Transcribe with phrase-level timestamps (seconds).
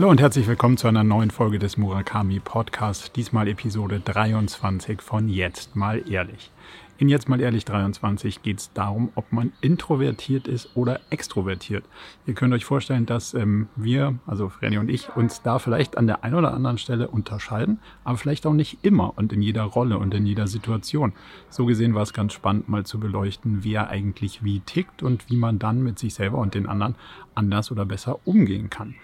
[0.00, 3.16] Hallo und herzlich willkommen zu einer neuen Folge des Murakami Podcast.
[3.16, 6.50] Diesmal Episode 23 von Jetzt mal ehrlich.
[6.96, 11.84] In Jetzt mal ehrlich 23 geht es darum, ob man introvertiert ist oder extrovertiert.
[12.26, 16.06] Ihr könnt euch vorstellen, dass ähm, wir, also Frenny und ich, uns da vielleicht an
[16.06, 19.98] der einen oder anderen Stelle unterscheiden, aber vielleicht auch nicht immer und in jeder Rolle
[19.98, 21.12] und in jeder Situation.
[21.48, 25.36] So gesehen war es ganz spannend, mal zu beleuchten, wer eigentlich wie tickt und wie
[25.36, 26.96] man dann mit sich selber und den anderen
[27.40, 28.94] anders oder besser umgehen kann.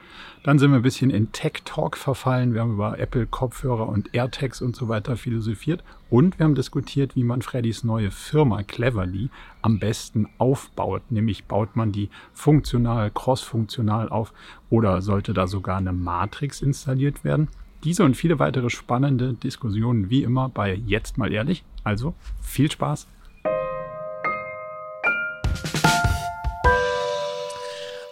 [0.44, 2.54] Dann sind wir ein bisschen in Tech Talk verfallen.
[2.54, 5.82] Wir haben über Apple Kopfhörer und AirTags und so weiter philosophiert.
[6.10, 9.30] Und wir haben diskutiert, wie man Freddys neue Firma Cleverly
[9.62, 11.10] am besten aufbaut.
[11.10, 14.32] Nämlich baut man die funktional, cross-funktional auf
[14.70, 17.48] oder sollte da sogar eine Matrix installiert werden?
[17.82, 21.64] Diese und viele weitere spannende Diskussionen wie immer bei Jetzt mal ehrlich.
[21.82, 23.08] Also viel Spaß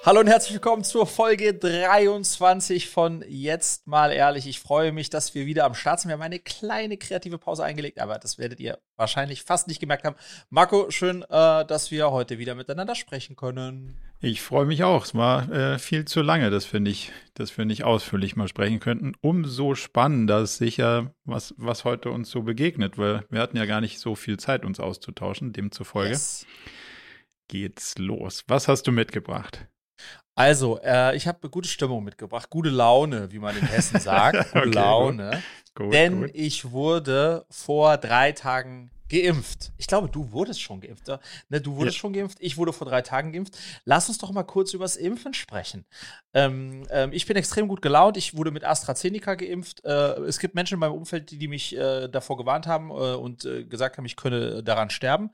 [0.06, 4.46] Hallo und herzlich willkommen zur Folge 23 von Jetzt mal ehrlich.
[4.46, 6.10] Ich freue mich, dass wir wieder am Start sind.
[6.10, 10.04] Wir haben eine kleine kreative Pause eingelegt, aber das werdet ihr wahrscheinlich fast nicht gemerkt
[10.04, 10.16] haben.
[10.50, 13.96] Marco, schön, äh, dass wir heute wieder miteinander sprechen können.
[14.20, 15.06] Ich freue mich auch.
[15.06, 18.80] Es war äh, viel zu lange, dass wir, nicht, dass wir nicht ausführlich mal sprechen
[18.80, 19.14] könnten.
[19.22, 23.80] Umso spannender ist sicher, was, was heute uns so begegnet, weil wir hatten ja gar
[23.80, 25.54] nicht so viel Zeit, uns auszutauschen.
[25.54, 26.44] Demzufolge yes.
[27.48, 28.44] geht's los.
[28.48, 29.66] Was hast du mitgebracht?
[30.36, 34.36] Also, äh, ich habe gute Stimmung mitgebracht, gute Laune, wie man in Hessen sagt.
[34.52, 35.30] Gute okay, Laune.
[35.30, 35.86] Gut.
[35.86, 36.30] Gut, denn gut.
[36.34, 39.72] ich wurde vor drei Tagen geimpft.
[39.78, 41.08] Ich glaube, du wurdest schon geimpft.
[41.48, 42.00] Ne, du wurdest ja.
[42.00, 43.56] schon geimpft, ich wurde vor drei Tagen geimpft.
[43.84, 45.84] Lass uns doch mal kurz über das Impfen sprechen.
[46.32, 48.16] Ähm, ähm, ich bin extrem gut gelaunt.
[48.16, 49.84] Ich wurde mit AstraZeneca geimpft.
[49.84, 53.14] Äh, es gibt Menschen in meinem Umfeld, die, die mich äh, davor gewarnt haben äh,
[53.14, 55.30] und äh, gesagt haben, ich könne daran sterben.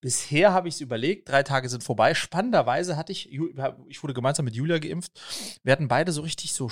[0.00, 1.28] Bisher habe ich es überlegt.
[1.28, 2.14] Drei Tage sind vorbei.
[2.14, 5.20] Spannenderweise hatte ich, ich wurde gemeinsam mit Julia geimpft.
[5.64, 6.68] Wir hatten beide so richtig so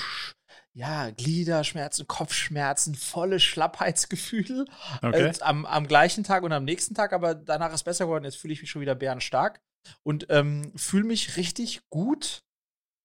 [0.75, 4.67] ja, Gliederschmerzen, Kopfschmerzen, volle Schlappheitsgefühl
[5.03, 5.27] okay.
[5.27, 8.25] äh, am, am gleichen Tag und am nächsten Tag, aber danach ist besser geworden.
[8.25, 9.61] Jetzt fühle ich mich schon wieder bärenstark
[10.03, 12.43] und ähm, fühle mich richtig gut,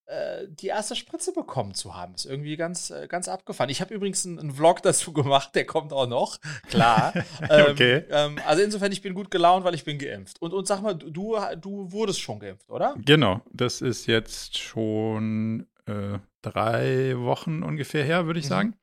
[0.08, 2.16] äh, die erste Spritze bekommen zu haben.
[2.16, 3.70] Ist irgendwie ganz, äh, ganz abgefahren.
[3.70, 6.40] Ich habe übrigens einen, einen, Vlog dazu gemacht, der kommt auch noch.
[6.70, 7.14] Klar.
[7.52, 8.04] ähm, okay.
[8.10, 10.42] Ähm, also insofern, ich bin gut gelaunt, weil ich bin geimpft.
[10.42, 12.96] Und, und sag mal, du, du wurdest schon geimpft, oder?
[13.06, 18.50] Genau, das ist jetzt schon äh, drei Wochen ungefähr her, würde ich mhm.
[18.50, 18.74] sagen.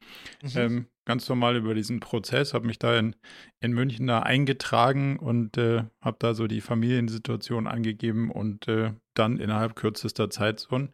[0.42, 0.50] Mhm.
[0.56, 3.14] Ähm, ganz normal über diesen Prozess, habe mich da in,
[3.60, 9.38] in München da eingetragen und äh, habe da so die Familiensituation angegeben und äh, dann
[9.38, 10.92] innerhalb kürzester Zeit so ein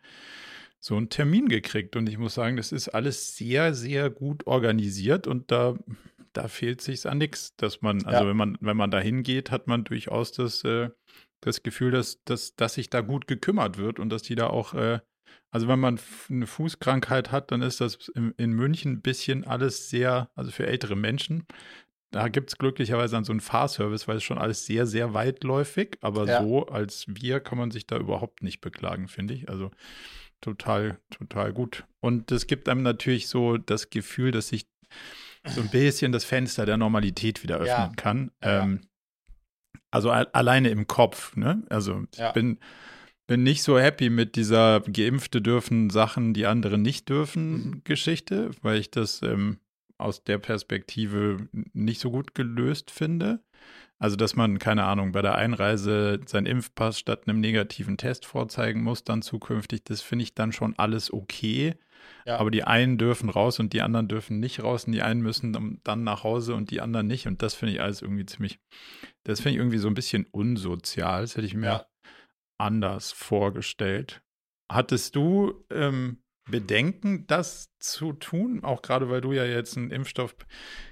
[0.83, 1.95] so einen Termin gekriegt.
[1.95, 5.77] Und ich muss sagen, das ist alles sehr, sehr gut organisiert und da,
[6.33, 8.29] da fehlt sich an nichts, dass man, also ja.
[8.29, 10.91] wenn man, wenn man da hingeht, hat man durchaus das, äh,
[11.41, 14.75] das Gefühl, dass, dass, dass sich da gut gekümmert wird und dass die da auch
[14.75, 14.99] äh,
[15.50, 16.00] also wenn man
[16.31, 20.97] eine Fußkrankheit hat, dann ist das in München ein bisschen alles sehr, also für ältere
[20.97, 21.47] Menschen.
[22.10, 25.98] Da gibt es glücklicherweise dann so einen Fahrservice, weil es schon alles sehr, sehr weitläufig.
[26.00, 26.43] Aber ja.
[26.43, 29.48] so als wir kann man sich da überhaupt nicht beklagen, finde ich.
[29.48, 29.70] Also
[30.41, 31.84] total, total gut.
[32.00, 34.66] Und es gibt einem natürlich so das Gefühl, dass sich
[35.47, 37.93] so ein bisschen das Fenster der Normalität wieder öffnen ja.
[37.97, 38.31] kann.
[38.43, 38.62] Ja.
[38.62, 38.81] Ähm,
[39.91, 41.62] also alleine im Kopf, ne?
[41.69, 42.59] Also ich bin
[43.32, 47.81] bin nicht so happy mit dieser Geimpfte dürfen Sachen, die andere nicht dürfen mhm.
[47.82, 49.56] Geschichte, weil ich das ähm,
[49.97, 53.41] aus der Perspektive nicht so gut gelöst finde.
[53.98, 58.82] Also, dass man, keine Ahnung, bei der Einreise seinen Impfpass statt einem negativen Test vorzeigen
[58.82, 61.76] muss, dann zukünftig, das finde ich dann schon alles okay.
[62.26, 62.37] Ja.
[62.37, 65.81] Aber die einen dürfen raus und die anderen dürfen nicht raus und die einen müssen
[65.84, 67.26] dann nach Hause und die anderen nicht.
[67.26, 68.59] Und das finde ich alles irgendwie ziemlich,
[69.25, 71.22] das finde ich irgendwie so ein bisschen unsozial.
[71.22, 71.87] Das hätte ich mir ja
[72.62, 74.23] anders vorgestellt.
[74.71, 78.65] Hattest du ähm, Bedenken, das zu tun?
[78.65, 80.34] Auch gerade weil du ja jetzt einen Impfstoff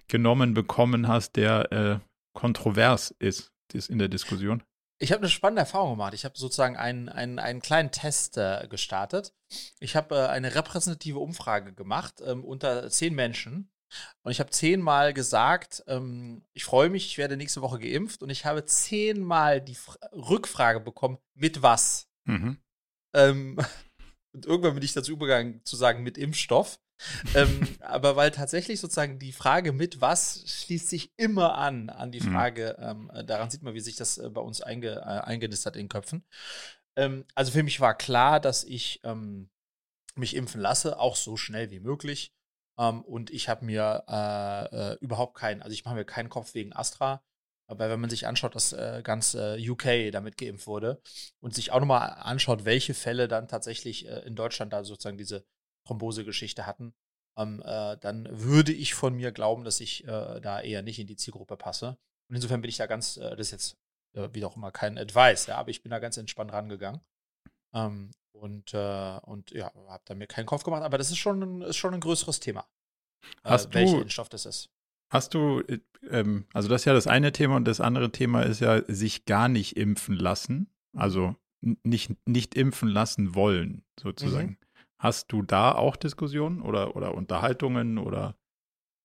[0.09, 1.99] genommen bekommen hast, der äh,
[2.35, 4.63] kontrovers ist, ist in der Diskussion.
[5.03, 6.13] Ich habe eine spannende Erfahrung gemacht.
[6.13, 9.33] Ich habe sozusagen einen, einen, einen kleinen Test äh, gestartet.
[9.79, 13.70] Ich habe äh, eine repräsentative Umfrage gemacht ähm, unter zehn Menschen
[14.23, 18.23] und ich habe zehnmal gesagt, ähm, ich freue mich, ich werde nächste Woche geimpft.
[18.23, 22.09] Und ich habe zehnmal die F Rückfrage bekommen, mit was?
[22.25, 22.59] Mhm.
[23.15, 23.59] Ähm,
[24.35, 26.79] und irgendwann bin ich dazu übergegangen zu sagen, mit Impfstoff.
[27.35, 32.21] ähm, aber weil tatsächlich sozusagen die Frage mit was schließt sich immer an, an die
[32.21, 32.33] mhm.
[32.33, 33.27] Frage, mhm.
[33.27, 36.25] daran sieht man, wie sich das äh, bei uns einge, äh, eingenistet in den Köpfen.
[36.97, 39.49] Ähm, also für mich war klar, dass ich ähm,
[40.15, 42.35] mich impfen lasse, auch so schnell wie möglich.
[42.81, 46.55] Ähm, und ich habe mir äh, äh, überhaupt keinen, also ich mache mir keinen Kopf
[46.55, 47.23] wegen Astra.
[47.69, 51.01] Aber wenn man sich anschaut, dass äh, ganz äh, UK damit geimpft wurde
[51.41, 55.45] und sich auch nochmal anschaut, welche Fälle dann tatsächlich äh, in Deutschland da sozusagen diese
[55.87, 56.95] Thrombosegeschichte hatten,
[57.39, 61.07] ähm, äh, dann würde ich von mir glauben, dass ich äh, da eher nicht in
[61.07, 61.97] die Zielgruppe passe.
[62.29, 63.77] Und insofern bin ich da ganz, äh, das ist jetzt
[64.17, 67.01] äh, wie auch immer kein Advice, ja, aber ich bin da ganz entspannt rangegangen.
[67.73, 71.43] Ähm, und, äh, und ja, habe da mir keinen Kopf gemacht, aber das ist schon
[71.43, 72.67] ein, ist schon ein größeres Thema.
[73.45, 74.71] Äh, Hast welcher Impfstoff das ist.
[75.13, 75.63] Hast du,
[76.09, 79.25] ähm, also das ist ja das eine Thema und das andere Thema ist ja, sich
[79.25, 80.71] gar nicht impfen lassen.
[80.97, 84.51] Also nicht, nicht impfen lassen wollen, sozusagen.
[84.51, 84.59] Mhm.
[84.99, 88.37] Hast du da auch Diskussionen oder, oder Unterhaltungen oder?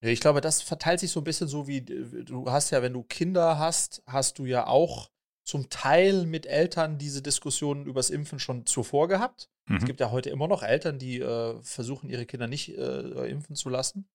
[0.00, 3.02] Ich glaube, das verteilt sich so ein bisschen so wie, du hast ja, wenn du
[3.02, 5.10] Kinder hast, hast du ja auch
[5.46, 9.48] zum Teil mit Eltern diese Diskussionen übers Impfen schon zuvor gehabt.
[9.66, 9.76] Mhm.
[9.76, 13.54] Es gibt ja heute immer noch Eltern, die äh, versuchen, ihre Kinder nicht äh, impfen
[13.54, 14.08] zu lassen.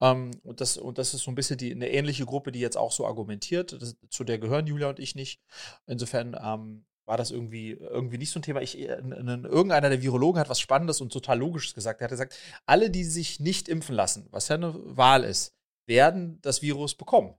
[0.00, 2.76] Ähm, und, das, und das ist so ein bisschen die, eine ähnliche Gruppe, die jetzt
[2.76, 3.72] auch so argumentiert.
[3.72, 5.40] Das, zu der gehören Julia und ich nicht.
[5.86, 8.62] Insofern ähm, war das irgendwie, irgendwie nicht so ein Thema.
[8.62, 12.00] Ich, äh, irgendeiner der Virologen hat was Spannendes und total Logisches gesagt.
[12.00, 12.36] Er hat gesagt,
[12.66, 17.34] alle, die sich nicht impfen lassen, was ja eine Wahl ist, werden das Virus bekommen.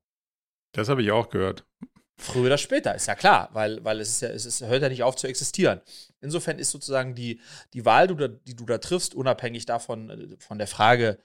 [0.74, 1.66] Das habe ich auch gehört.
[2.20, 4.90] Früher oder später, ist ja klar, weil, weil es, ist ja, es ist, hört ja
[4.90, 5.80] nicht auf zu existieren.
[6.22, 7.40] Insofern ist sozusagen die,
[7.74, 11.20] die Wahl, die du, da, die du da triffst, unabhängig davon, äh, von der Frage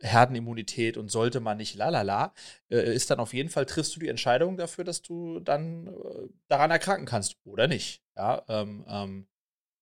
[0.00, 2.32] Herdenimmunität und sollte man nicht lalala,
[2.70, 6.28] äh, ist dann auf jeden Fall, triffst du die Entscheidung dafür, dass du dann äh,
[6.48, 8.02] daran erkranken kannst oder nicht.
[8.16, 9.26] Ja, ähm, ähm,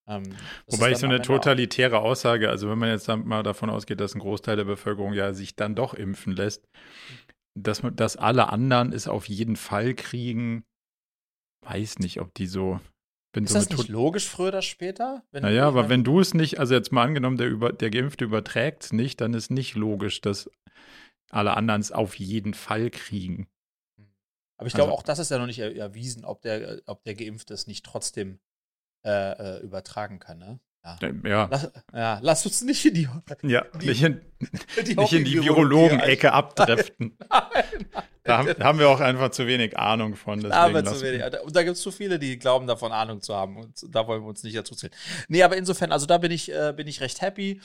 [0.08, 0.36] ähm,
[0.68, 4.20] Wobei ich so eine totalitäre Aussage, also wenn man jetzt mal davon ausgeht, dass ein
[4.20, 6.68] Großteil der Bevölkerung ja sich dann doch impfen lässt,
[7.56, 10.64] dass, dass alle anderen es auf jeden Fall kriegen,
[11.62, 12.80] weiß nicht, ob die so.
[13.34, 15.22] ist so das nicht logisch früher oder später?
[15.32, 18.84] naja, aber wenn du es nicht, also jetzt mal angenommen, der, über, der Geimpfte überträgt
[18.84, 20.50] es nicht, dann ist nicht logisch, dass
[21.30, 23.48] alle anderen es auf jeden Fall kriegen.
[24.58, 27.14] Aber ich glaube, also, auch das ist ja noch nicht erwiesen, ob der, ob der
[27.14, 28.38] Geimpfte es nicht trotzdem
[29.04, 30.38] äh, äh übertragen kann.
[30.38, 30.60] Ne?
[30.86, 30.98] Ja.
[31.24, 31.48] ja.
[31.50, 32.18] Lass, ja.
[32.22, 33.08] Lass uns nicht in die,
[33.42, 34.20] ja, die, nicht in
[34.86, 37.16] die, nicht in die Virologen-Ecke abdriften.
[37.30, 37.86] nein,
[38.22, 40.40] Da haben, haben, wir auch einfach zu wenig Ahnung von.
[40.40, 41.22] Da haben wir zu wenig.
[41.42, 43.56] Und da gibt es zu viele, die glauben, davon Ahnung zu haben.
[43.56, 44.92] Und da wollen wir uns nicht dazu zählen.
[45.28, 47.60] Nee, aber insofern, also da bin ich, äh, bin ich recht happy.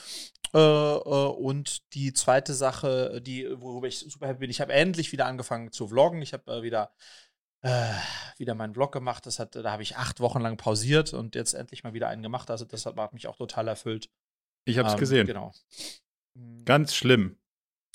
[0.53, 5.11] Äh, äh, und die zweite Sache, die, worüber ich super happy bin, ich habe endlich
[5.11, 6.21] wieder angefangen zu vloggen.
[6.21, 6.91] Ich habe äh, wieder
[7.61, 7.93] äh,
[8.37, 9.25] wieder meinen Vlog gemacht.
[9.25, 12.23] Das hat, da habe ich acht Wochen lang pausiert und jetzt endlich mal wieder einen
[12.23, 12.49] gemacht.
[12.49, 14.09] Also das hat, hat mich auch total erfüllt.
[14.65, 15.27] Ich habe es ähm, gesehen.
[15.27, 15.53] Genau.
[16.33, 16.65] Mhm.
[16.65, 17.37] Ganz schlimm.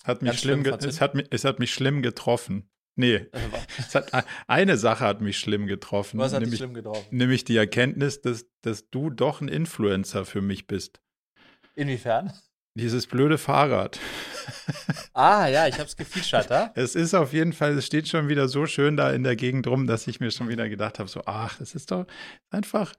[0.05, 2.71] Hat mich schlimm, schlimm es, hat mich, es hat mich schlimm getroffen.
[2.95, 3.27] Nee,
[3.79, 4.11] es hat,
[4.47, 6.19] eine Sache hat mich schlimm getroffen.
[6.19, 7.07] Was hat nämlich, dich schlimm getroffen?
[7.11, 11.01] Nämlich die Erkenntnis, dass, dass du doch ein Influencer für mich bist.
[11.75, 12.33] Inwiefern?
[12.77, 13.99] Dieses blöde Fahrrad.
[15.15, 16.73] Ah, ja, ich habe es gefeatured, ja?
[16.75, 19.67] Es ist auf jeden Fall, es steht schon wieder so schön da in der Gegend
[19.67, 22.07] rum, dass ich mir schon wieder gedacht habe, so, ach, das ist doch
[22.51, 22.93] einfach,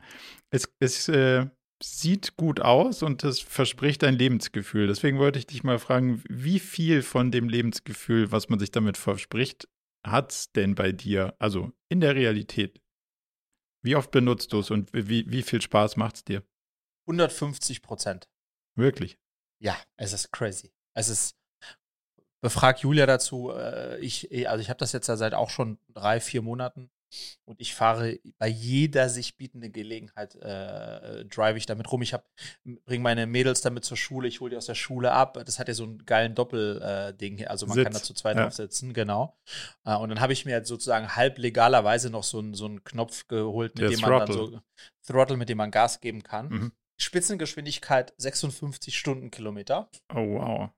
[0.49, 1.45] es, es äh,
[1.81, 4.87] sieht gut aus und es verspricht ein Lebensgefühl.
[4.87, 8.97] Deswegen wollte ich dich mal fragen, wie viel von dem Lebensgefühl, was man sich damit
[8.97, 9.69] verspricht,
[10.03, 12.81] hat es denn bei dir, also in der Realität?
[13.83, 16.43] Wie oft benutzt du es und wie, wie viel Spaß macht es dir?
[17.05, 18.27] 150 Prozent.
[18.75, 19.19] Wirklich?
[19.59, 20.71] Ja, es ist crazy.
[20.93, 21.35] Es ist,
[22.41, 23.51] befrag Julia dazu.
[23.51, 26.89] Äh, ich, eh, also ich habe das jetzt ja seit auch schon drei, vier Monaten
[27.45, 32.01] und ich fahre bei jeder sich bietenden Gelegenheit, äh, drive ich damit rum.
[32.01, 32.13] Ich
[32.85, 35.41] bringe meine Mädels damit zur Schule, ich hole die aus der Schule ab.
[35.45, 37.83] Das hat ja so einen geilen Doppelding, äh, also man Sitz.
[37.85, 38.47] kann da zu zweit ja.
[38.47, 39.37] aufsetzen, genau.
[39.85, 43.27] Äh, und dann habe ich mir jetzt sozusagen halb legalerweise noch so, so einen Knopf
[43.27, 44.59] geholt, mit Der dem man dann so
[45.05, 46.49] Throttle, mit dem man Gas geben kann.
[46.49, 46.71] Mhm.
[46.97, 49.89] Spitzengeschwindigkeit 56 Stundenkilometer.
[50.13, 50.69] Oh, wow.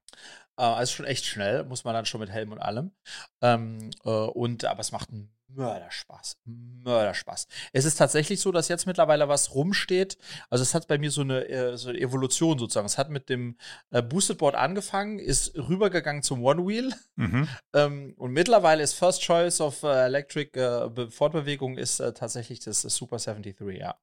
[0.56, 2.92] Äh, also schon echt schnell, muss man dann schon mit Helm und allem.
[3.40, 6.36] Ähm, äh, und, aber es macht einen Mörderspaß.
[6.44, 7.48] Mörderspaß.
[7.72, 10.16] Es ist tatsächlich so, dass jetzt mittlerweile was rumsteht.
[10.48, 12.86] Also es hat bei mir so eine, äh, so eine Evolution sozusagen.
[12.86, 13.56] Es hat mit dem
[13.90, 16.92] äh, Boosted Board angefangen, ist rübergegangen zum One Wheel.
[17.16, 17.48] Mhm.
[17.74, 23.78] Ähm, und mittlerweile ist First Choice of Electric uh, Fortbewegung ist tatsächlich das Super 73,
[23.78, 23.96] ja.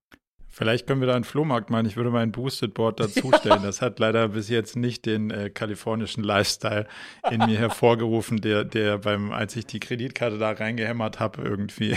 [0.57, 1.85] Vielleicht können wir da einen Flohmarkt machen.
[1.85, 3.61] Ich würde mal ein Boosted Board dazustellen.
[3.61, 6.87] Das hat leider bis jetzt nicht den äh, kalifornischen Lifestyle
[7.29, 11.95] in mir hervorgerufen, der, der beim, als ich die Kreditkarte da reingehämmert habe, irgendwie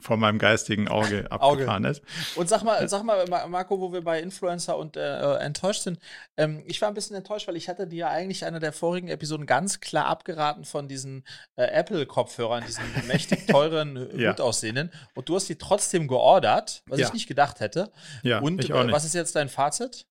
[0.00, 1.92] vor meinem geistigen Auge abgefahren Auge.
[1.92, 2.02] ist.
[2.36, 5.98] Und sag mal, sag mal, Marco, wo wir bei Influencer und äh, enttäuscht sind.
[6.36, 9.08] Ähm, ich war ein bisschen enttäuscht, weil ich hatte dir ja eigentlich einer der vorigen
[9.08, 11.24] Episoden ganz klar abgeraten von diesen
[11.56, 14.32] äh, Apple-Kopfhörern, diesen mächtig teuren, ja.
[14.32, 14.90] gut aussehenden.
[15.14, 17.06] Und du hast die trotzdem geordert, was ja.
[17.06, 17.90] ich nicht gedacht hätte.
[18.22, 18.94] Ja, und ich auch nicht.
[18.94, 20.06] was ist jetzt dein Fazit?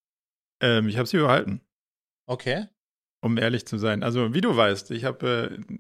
[0.61, 1.61] Ähm, ich habe sie behalten.
[2.27, 2.67] Okay.
[3.21, 4.03] Um ehrlich zu sein.
[4.03, 5.75] Also, wie du weißt, ich habe äh,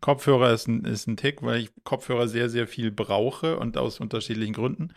[0.00, 4.00] Kopfhörer ist ein, ist ein Tick, weil ich Kopfhörer sehr, sehr viel brauche und aus
[4.00, 4.92] unterschiedlichen Gründen.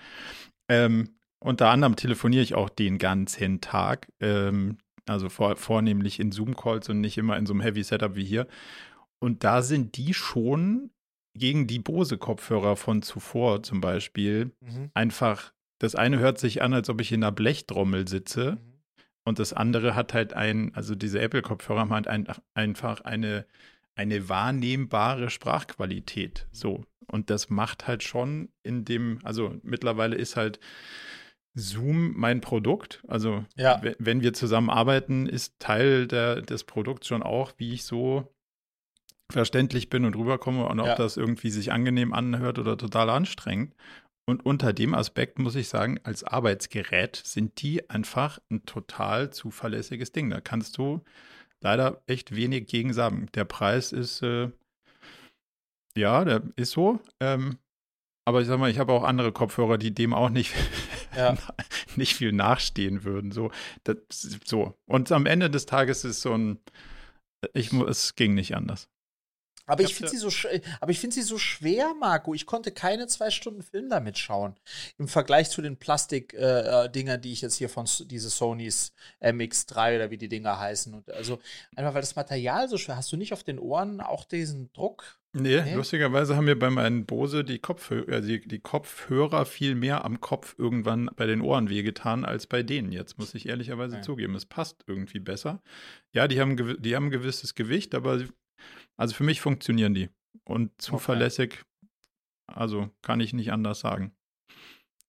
[0.70, 4.12] Ähm, unter anderem telefoniere ich auch den ganzen Tag.
[4.20, 4.78] Ähm,
[5.08, 8.48] Also vor, vornehmlich in Zoom-Calls und nicht immer in so einem Heavy-Setup wie hier.
[9.20, 10.92] Und da sind die schon
[11.34, 14.92] gegen die Bose-Kopfhörer von zuvor zum Beispiel mhm.
[14.94, 18.52] einfach, das eine hört sich an, als ob ich in einer Blechtrommel sitze.
[18.52, 18.82] Mhm.
[19.26, 23.46] Und das andere hat halt ein, also diese Apple-Kopfhörer haben halt ein, einfach eine,
[23.96, 26.48] eine wahrnehmbare Sprachqualität.
[26.52, 26.86] So.
[27.08, 30.60] Und das macht halt schon in dem, also mittlerweile ist halt
[31.54, 33.04] Zoom mein Produkt.
[33.08, 33.82] Also ja.
[34.00, 38.34] wenn wir zusammen arbeiten, ist Teil der, des Produkts schon auch, wie ich so
[39.30, 40.96] verständlich bin und rüberkomme und ob ja.
[40.96, 43.74] das irgendwie sich angenehm anhört oder total anstrengend.
[44.26, 50.12] Und unter dem Aspekt muss ich sagen, als Arbeitsgerät sind die einfach ein total zuverlässiges
[50.12, 50.30] Ding.
[50.30, 51.02] Da kannst du
[51.62, 53.28] leider echt wenig gegen sagen.
[53.34, 54.50] Der Preis ist, äh,
[55.96, 57.00] ja, der ist so.
[57.20, 57.58] Ähm,
[58.26, 60.54] aber ich sag mal, ich habe auch andere Kopfhörer, die dem auch nicht,
[61.16, 61.38] ja.
[61.96, 63.32] nicht viel nachstehen würden.
[63.32, 63.52] So,
[63.84, 63.98] das,
[64.46, 64.76] so.
[64.86, 66.60] Und am Ende des Tages ist so ein,
[67.54, 68.90] ich, es ging nicht anders.
[69.66, 70.30] Aber ich, finde sie, so,
[70.80, 72.34] aber ich find sie so schwer, Marco.
[72.34, 74.56] Ich konnte keine zwei Stunden Film damit schauen.
[74.98, 79.96] Im Vergleich zu den Plastik-Dingern, äh, äh die ich jetzt hier von diese Sonys MX3
[79.96, 80.94] oder wie die Dinger heißen.
[80.94, 81.40] Und also
[81.76, 82.98] einfach weil das Material so schwer.
[82.98, 85.22] Hast du nicht auf den Ohren auch diesen Druck?
[85.34, 85.76] Nee, nee?
[85.76, 90.20] lustigerweise haben mir bei meinen Bose die, Kopfhörer, äh, die, die Kopfhörer viel mehr am
[90.20, 94.06] Kopf irgendwann bei den Ohren wehgetan als bei denen jetzt, muss ich ehrlicherweise okay.
[94.06, 94.36] zugeben.
[94.36, 95.62] Es passt irgendwie besser.
[96.12, 98.20] Ja, die haben, die haben ein gewisses Gewicht, aber
[98.98, 100.10] also für mich funktionieren die.
[100.44, 101.90] Und zuverlässig, okay.
[102.48, 104.14] also kann ich nicht anders sagen.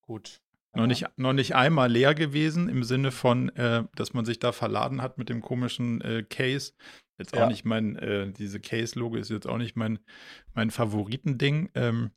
[0.03, 0.41] Gut.
[0.75, 4.53] Noch nicht, noch nicht einmal leer gewesen, im Sinne von, äh, dass man sich da
[4.53, 6.73] verladen hat mit dem komischen äh, Case.
[7.19, 7.47] Jetzt auch ja.
[7.49, 9.99] nicht mein, äh, diese Case-Logo ist jetzt auch nicht mein,
[10.55, 11.71] mein Favoritending.
[11.75, 12.11] Ähm,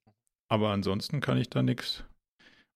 [0.48, 2.06] aber ansonsten kann ich da nichts.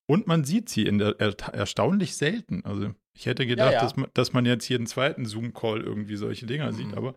[0.06, 2.66] Und man sieht sie in der, er, erstaunlich selten.
[2.66, 3.82] Also ich hätte gedacht, ja.
[3.82, 6.76] Dass, man, dass man jetzt jeden zweiten Zoom-Call irgendwie solche Dinger mhm.
[6.76, 7.16] sieht, aber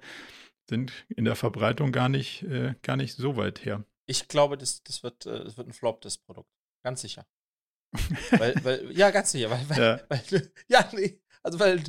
[0.69, 3.85] sind in der Verbreitung gar nicht, äh, gar nicht so weit her.
[4.07, 6.51] Ich glaube, das, das, wird, äh, das wird ein Flop, das Produkt.
[6.83, 7.27] Ganz sicher.
[8.31, 9.51] weil, weil, ja, ganz sicher.
[9.51, 10.01] Weil, weil, ja.
[10.09, 11.21] Weil, ja, nee.
[11.43, 11.83] Also, weil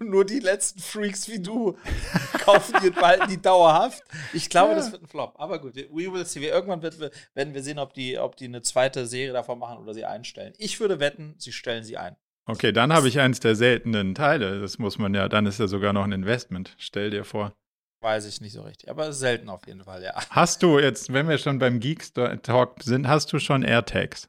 [0.00, 1.76] nur die letzten Freaks wie du
[2.38, 4.02] kaufen die und behalten die dauerhaft.
[4.32, 4.76] Ich glaube, ja.
[4.76, 5.34] das wird ein Flop.
[5.38, 6.46] Aber gut, we will see.
[6.46, 6.98] Irgendwann wird,
[7.34, 10.52] werden wir sehen, ob die, ob die eine zweite Serie davon machen oder sie einstellen.
[10.58, 12.16] Ich würde wetten, sie stellen sie ein.
[12.46, 14.60] Okay, dann habe ich eins der seltenen Teile.
[14.60, 16.74] Das muss man ja, dann ist ja sogar noch ein Investment.
[16.78, 17.54] Stell dir vor.
[18.00, 20.14] Weiß ich nicht so richtig, aber selten auf jeden Fall, ja.
[20.30, 24.28] Hast du jetzt, wenn wir schon beim Geeks Talk sind, hast du schon AirTags?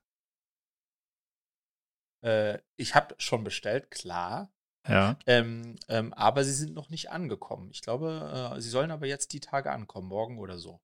[2.24, 4.52] Äh, ich habe schon bestellt, klar.
[4.88, 5.20] Ja.
[5.28, 7.70] Ähm, ähm, aber sie sind noch nicht angekommen.
[7.72, 10.82] Ich glaube, äh, sie sollen aber jetzt die Tage ankommen, morgen oder so.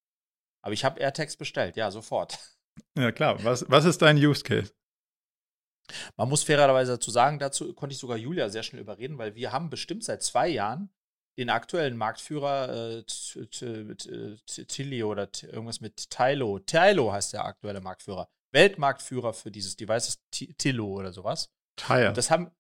[0.61, 2.39] Aber ich habe AirTags bestellt, ja, sofort.
[2.97, 3.41] Ja, klar.
[3.45, 4.73] Was, was ist dein Use Case?
[6.17, 9.53] Man muss fairerweise dazu sagen, dazu konnte ich sogar Julia sehr schnell überreden, weil wir
[9.53, 10.89] haben bestimmt seit zwei Jahren
[11.37, 13.03] den aktuellen Marktführer äh,
[14.67, 16.59] Tilly oder irgendwas mit Tylo.
[16.59, 18.29] Tylo heißt der aktuelle Marktführer.
[18.51, 20.21] Weltmarktführer für dieses Device ist
[20.57, 21.51] Tillo oder sowas.
[21.75, 22.13] Tile.
[22.13, 22.51] das haben,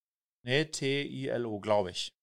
[0.43, 2.13] nee, T-I-L-O, glaube ich.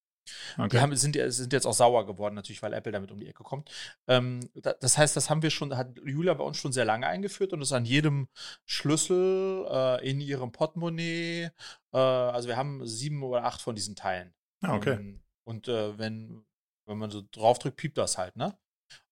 [0.57, 0.69] Okay.
[0.69, 3.43] Die haben, sind, sind, jetzt auch sauer geworden, natürlich, weil Apple damit um die Ecke
[3.43, 3.71] kommt.
[4.07, 7.53] Ähm, das heißt, das haben wir schon, hat Julia bei uns schon sehr lange eingeführt
[7.53, 8.29] und ist an jedem
[8.65, 11.51] Schlüssel äh, in ihrem Portemonnaie.
[11.93, 14.33] Äh, also wir haben sieben oder acht von diesen Teilen.
[14.61, 14.95] Ah, okay.
[14.95, 16.45] Ähm, und äh, wenn,
[16.87, 18.57] wenn man so draufdrückt, piept das halt, ne?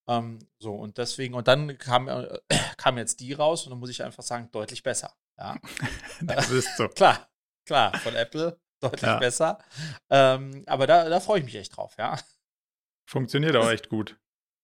[0.08, 2.38] Ähm, so, und deswegen, und dann kam, äh,
[2.76, 5.12] kam jetzt die raus und dann muss ich einfach sagen, deutlich besser.
[5.38, 5.58] Ja.
[6.22, 6.88] das ist so.
[6.94, 7.28] klar,
[7.64, 9.18] klar, von Apple deutlich ja.
[9.18, 9.58] besser.
[10.08, 12.18] Ähm, aber da, da freue ich mich echt drauf, ja.
[13.06, 14.18] Funktioniert auch echt gut.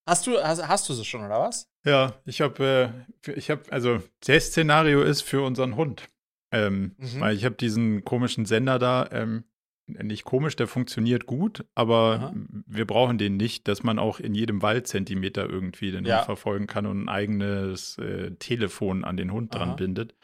[0.09, 1.69] Hast du, hast, hast du sie schon, oder was?
[1.85, 2.95] Ja, ich habe,
[3.27, 6.09] äh, ich habe, also das Szenario ist für unseren Hund.
[6.53, 7.21] Ähm, mhm.
[7.21, 9.45] Weil ich habe diesen komischen Sender da, ähm,
[9.87, 12.35] nicht komisch, der funktioniert gut, aber Aha.
[12.67, 16.19] wir brauchen den nicht, dass man auch in jedem Waldzentimeter irgendwie den ja.
[16.19, 19.77] Hund verfolgen kann und ein eigenes äh, Telefon an den Hund dran Aha.
[19.77, 20.15] bindet.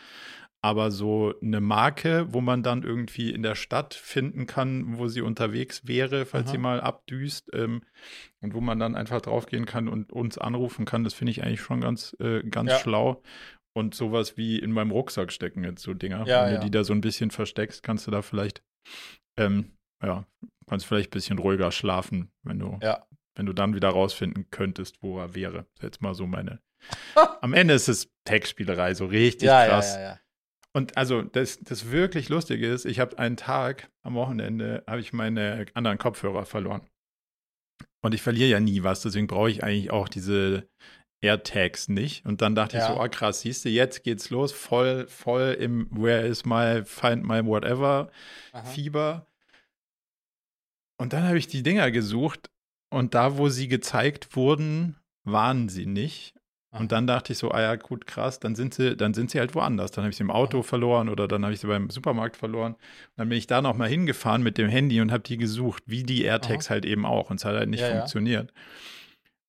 [0.64, 5.20] Aber so eine Marke, wo man dann irgendwie in der Stadt finden kann, wo sie
[5.20, 6.52] unterwegs wäre, falls Aha.
[6.52, 7.82] sie mal abdüst, ähm,
[8.40, 11.62] und wo man dann einfach draufgehen kann und uns anrufen kann, das finde ich eigentlich
[11.62, 12.78] schon ganz, äh, ganz ja.
[12.78, 13.22] schlau.
[13.74, 16.26] Und sowas wie in meinem Rucksack stecken jetzt so Dinger.
[16.26, 16.60] Ja, Wenn du ja.
[16.60, 18.62] die da so ein bisschen versteckst, kannst du da vielleicht
[19.36, 19.72] ähm,
[20.02, 20.26] ja,
[20.68, 23.06] kannst vielleicht ein bisschen ruhiger schlafen, wenn du, ja.
[23.34, 25.66] wenn du dann wieder rausfinden könntest, wo er wäre.
[25.80, 26.60] Jetzt mal so meine.
[27.42, 29.96] Am Ende ist es Textspielerei, so richtig ja, krass.
[29.96, 30.18] Ja.
[30.72, 35.12] Und also das, das wirklich Lustige ist, ich habe einen Tag am Wochenende, habe ich
[35.12, 36.88] meine anderen Kopfhörer verloren.
[38.00, 40.68] Und ich verliere ja nie was, deswegen brauche ich eigentlich auch diese
[41.22, 42.26] AirTags nicht.
[42.26, 42.82] Und dann dachte ja.
[42.82, 46.84] ich so, oh krass, siehst du, jetzt geht's los, voll, voll im Where is my,
[46.84, 48.10] find my whatever
[48.52, 48.64] Aha.
[48.64, 49.26] Fieber.
[50.98, 52.50] Und dann habe ich die Dinger gesucht
[52.90, 56.34] und da, wo sie gezeigt wurden, waren sie nicht.
[56.74, 59.38] Und dann dachte ich so, ah ja, gut, krass, dann sind sie, dann sind sie
[59.38, 59.90] halt woanders.
[59.90, 62.72] Dann habe ich sie im Auto verloren oder dann habe ich sie beim Supermarkt verloren.
[62.72, 62.80] Und
[63.16, 66.22] dann bin ich da nochmal hingefahren mit dem Handy und habe die gesucht, wie die
[66.22, 67.28] AirTags halt eben auch.
[67.28, 68.52] Und es hat halt nicht ja, funktioniert.
[68.54, 68.62] Ja.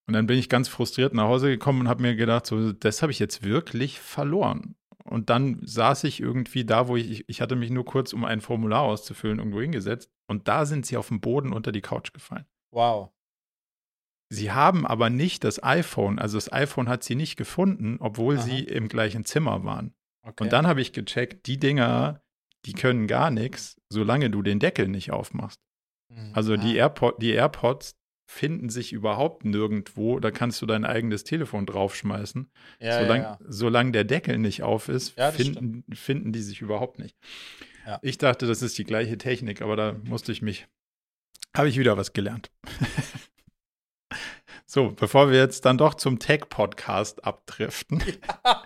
[0.05, 3.01] Und dann bin ich ganz frustriert nach Hause gekommen und habe mir gedacht, so, das
[3.01, 4.75] habe ich jetzt wirklich verloren.
[5.05, 8.41] Und dann saß ich irgendwie da, wo ich, ich hatte mich nur kurz, um ein
[8.41, 10.09] Formular auszufüllen, irgendwo hingesetzt.
[10.27, 12.45] Und da sind sie auf dem Boden unter die Couch gefallen.
[12.71, 13.11] Wow.
[14.29, 18.43] Sie haben aber nicht das iPhone, also das iPhone hat sie nicht gefunden, obwohl Aha.
[18.43, 19.93] sie im gleichen Zimmer waren.
[20.23, 20.43] Okay.
[20.43, 22.23] Und dann habe ich gecheckt, die Dinger,
[22.65, 25.59] die können gar nichts, solange du den Deckel nicht aufmachst.
[26.09, 26.31] Mhm.
[26.33, 26.85] Also die, ah.
[26.85, 27.95] Airpod, die AirPods
[28.33, 30.19] finden sich überhaupt nirgendwo.
[30.19, 32.49] Da kannst du dein eigenes Telefon draufschmeißen.
[32.79, 33.45] Ja, solange, ja, ja.
[33.47, 37.15] solange der Deckel nicht auf ist, finden, finden die sich überhaupt nicht.
[38.01, 40.67] Ich dachte, das ist die gleiche Technik, aber da musste ich mich,
[41.55, 42.49] habe ich wieder was gelernt.
[44.65, 48.01] So, bevor wir jetzt dann doch zum Tech-Podcast abdriften.
[48.45, 48.63] Ja.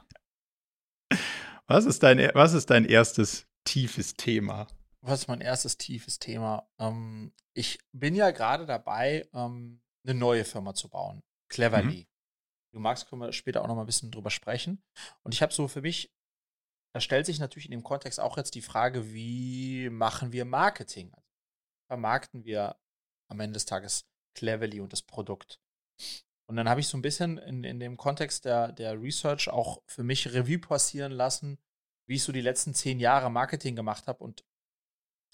[1.68, 4.68] Was, ist dein, was ist dein erstes tiefes Thema?
[5.08, 6.70] Was ist mein erstes tiefes Thema?
[6.80, 11.24] Ähm, ich bin ja gerade dabei, ähm, eine neue Firma zu bauen.
[11.48, 12.02] Cleverly.
[12.02, 12.08] Mhm.
[12.74, 14.84] Du magst, können wir später auch noch mal ein bisschen drüber sprechen.
[15.24, 16.14] Und ich habe so für mich,
[16.94, 21.14] da stellt sich natürlich in dem Kontext auch jetzt die Frage, wie machen wir Marketing?
[21.14, 21.30] Also,
[21.90, 22.78] vermarkten wir
[23.30, 25.62] am Ende des Tages Cleverly und das Produkt?
[26.50, 29.82] Und dann habe ich so ein bisschen in, in dem Kontext der, der Research auch
[29.88, 31.60] für mich Revue passieren lassen,
[32.08, 34.22] wie ich so die letzten zehn Jahre Marketing gemacht habe.
[34.22, 34.44] Und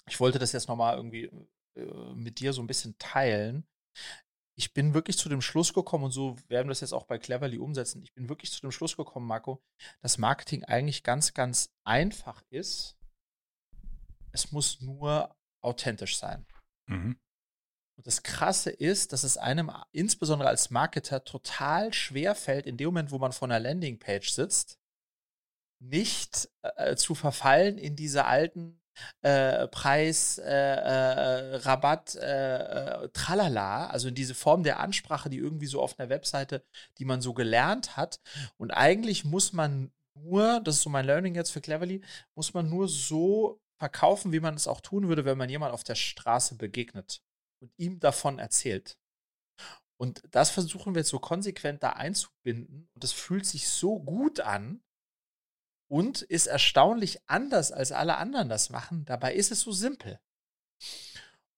[0.06, 1.30] ich wollte das jetzt nochmal irgendwie
[1.76, 3.66] äh, mit dir so ein bisschen teilen.
[4.56, 7.18] Ich bin wirklich zu dem Schluss gekommen, und so werden wir das jetzt auch bei
[7.18, 8.02] Cleverly umsetzen.
[8.02, 9.62] Ich bin wirklich zu dem Schluss gekommen, Marco,
[10.00, 12.96] dass Marketing eigentlich ganz, ganz einfach ist.
[14.30, 16.46] Es muss nur authentisch sein.
[16.86, 17.18] Mhm.
[17.96, 22.86] Und das Krasse ist, dass es einem insbesondere als Marketer total schwer fällt, in dem
[22.86, 24.78] Moment, wo man vor einer Landingpage sitzt,
[25.80, 28.80] nicht äh, zu verfallen in diese alten
[29.22, 35.38] äh, Preis, äh, äh Rabatt, äh, äh, Tralala, also in diese Form der Ansprache, die
[35.38, 36.64] irgendwie so auf einer Webseite,
[36.98, 38.20] die man so gelernt hat.
[38.56, 42.02] Und eigentlich muss man nur, das ist so mein Learning jetzt für Cleverly,
[42.34, 45.84] muss man nur so verkaufen, wie man es auch tun würde, wenn man jemand auf
[45.84, 47.22] der Straße begegnet
[47.60, 48.96] und ihm davon erzählt.
[50.00, 52.88] Und das versuchen wir jetzt so konsequent da einzubinden.
[52.94, 54.82] Und das fühlt sich so gut an
[55.88, 59.04] und ist erstaunlich anders, als alle anderen das machen.
[59.04, 60.18] Dabei ist es so simpel.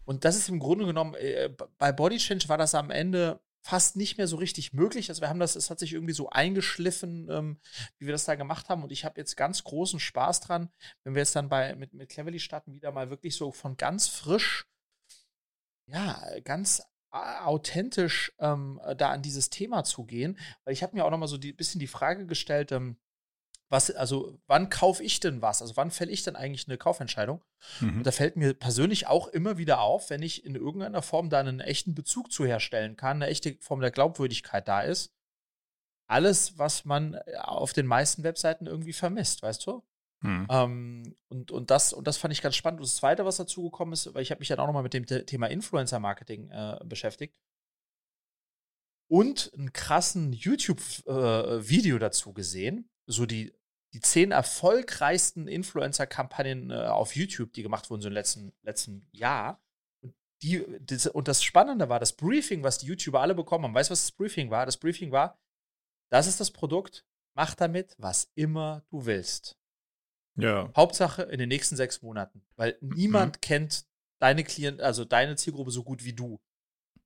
[0.05, 3.97] Und das ist im Grunde genommen, äh, bei Body Change war das am Ende fast
[3.97, 5.09] nicht mehr so richtig möglich.
[5.09, 7.61] Also wir haben das, es hat sich irgendwie so eingeschliffen, ähm,
[7.99, 8.85] wie wir das da gemacht haben.
[8.85, 10.71] Und ich habe jetzt ganz großen Spaß dran,
[11.03, 14.07] wenn wir jetzt dann bei mit, mit Cleverly starten, wieder mal wirklich so von ganz
[14.07, 14.67] frisch
[15.87, 21.11] ja, ganz authentisch ähm, da an dieses Thema zu gehen, weil ich habe mir auch
[21.11, 22.99] noch mal so ein bisschen die Frage gestellt, ähm,
[23.69, 25.61] was, also wann kaufe ich denn was?
[25.61, 27.43] Also wann fälle ich denn eigentlich eine Kaufentscheidung?
[27.81, 27.99] Mhm.
[27.99, 31.41] Und da fällt mir persönlich auch immer wieder auf, wenn ich in irgendeiner Form da
[31.41, 35.13] einen echten Bezug zu herstellen kann, eine echte Form der Glaubwürdigkeit da ist.
[36.09, 39.83] Alles, was man äh, auf den meisten Webseiten irgendwie vermisst, weißt du?
[40.21, 40.47] Mhm.
[40.49, 42.81] Ähm, und, und, das, und das fand ich ganz spannend.
[42.81, 44.95] Und das Zweite, was dazu gekommen ist, weil ich habe mich dann auch nochmal mit
[44.95, 47.41] dem Thema Influencer-Marketing äh, beschäftigt
[49.09, 52.89] und einen krassen YouTube-Video äh, dazu gesehen.
[53.07, 53.53] So die,
[53.93, 59.63] die zehn erfolgreichsten Influencer-Kampagnen äh, auf YouTube, die gemacht wurden so im letzten, letzten Jahr.
[60.03, 63.75] Und, die, das, und das Spannende war, das Briefing, was die YouTuber alle bekommen haben.
[63.75, 64.67] Weißt du, was das Briefing war?
[64.67, 65.39] Das Briefing war,
[66.11, 69.59] das ist das Produkt, mach damit, was immer du willst.
[70.37, 70.71] Ja.
[70.77, 72.47] Hauptsache in den nächsten sechs Monaten.
[72.57, 73.41] Weil niemand mhm.
[73.41, 73.87] kennt
[74.21, 76.41] deine Klient, also deine Zielgruppe so gut wie du.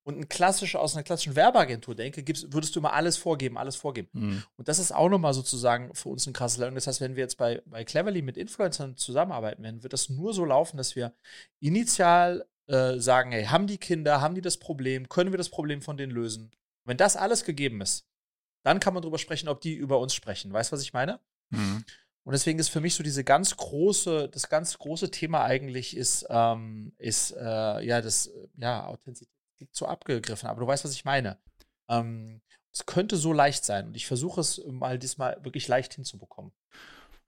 [0.03, 3.75] Und ein klassischer, aus einer klassischen Werbeagentur denke, gibst, würdest du immer alles vorgeben, alles
[3.75, 4.09] vorgeben.
[4.13, 4.43] Mhm.
[4.57, 6.75] Und das ist auch nochmal sozusagen für uns ein krasses Learning.
[6.75, 10.33] Das heißt, wenn wir jetzt bei, bei Cleverly mit Influencern zusammenarbeiten werden, wird das nur
[10.33, 11.13] so laufen, dass wir
[11.59, 15.83] initial äh, sagen, hey, haben die Kinder, haben die das Problem, können wir das Problem
[15.83, 16.51] von denen lösen?
[16.83, 18.07] Wenn das alles gegeben ist,
[18.63, 20.51] dann kann man darüber sprechen, ob die über uns sprechen.
[20.51, 21.19] Weißt du, was ich meine?
[21.51, 21.83] Mhm.
[22.23, 26.25] Und deswegen ist für mich so diese ganz große, das ganz große Thema eigentlich ist,
[26.29, 29.40] ähm, ist äh, ja das, ja, Authentizität
[29.71, 31.37] so abgegriffen, aber du weißt, was ich meine.
[31.89, 32.41] Ähm,
[32.73, 36.53] es könnte so leicht sein und ich versuche es mal diesmal wirklich leicht hinzubekommen.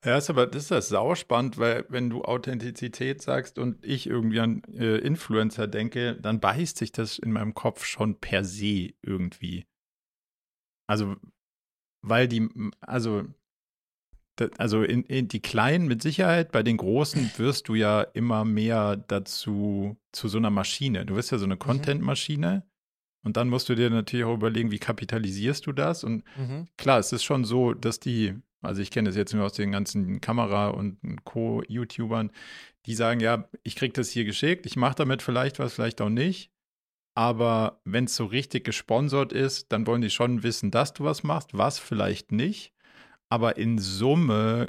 [0.05, 4.41] Ja, ist aber das ist das sauspannend, weil wenn du Authentizität sagst und ich irgendwie
[4.41, 9.65] an äh, Influencer denke, dann beißt sich das in meinem Kopf schon per se irgendwie.
[10.87, 11.15] Also,
[12.01, 12.49] weil die,
[12.81, 13.23] also
[14.57, 18.97] also in, in, die Kleinen mit Sicherheit, bei den Großen wirst du ja immer mehr
[18.97, 21.05] dazu, zu so einer Maschine.
[21.05, 21.59] Du wirst ja so eine mhm.
[21.59, 22.63] Content-Maschine
[23.23, 26.03] und dann musst du dir natürlich auch überlegen, wie kapitalisierst du das?
[26.03, 26.67] Und mhm.
[26.77, 29.71] klar, es ist schon so, dass die, also ich kenne das jetzt nur aus den
[29.71, 32.31] ganzen Kamera- und Co-YouTubern,
[32.85, 36.09] die sagen, ja, ich krieg das hier geschickt, ich mache damit vielleicht was, vielleicht auch
[36.09, 36.51] nicht.
[37.15, 41.23] Aber wenn es so richtig gesponsert ist, dann wollen die schon wissen, dass du was
[41.23, 42.72] machst, was vielleicht nicht.
[43.33, 44.67] Aber in Summe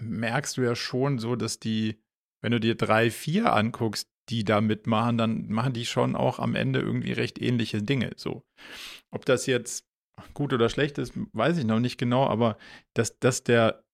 [0.00, 2.02] merkst du ja schon so, dass die,
[2.42, 6.56] wenn du dir drei, vier anguckst, die da mitmachen, dann machen die schon auch am
[6.56, 8.10] Ende irgendwie recht ähnliche Dinge.
[8.16, 8.44] So.
[9.12, 9.88] Ob das jetzt
[10.34, 12.58] gut oder schlecht ist, weiß ich noch nicht genau, aber
[12.92, 13.84] dass, dass der.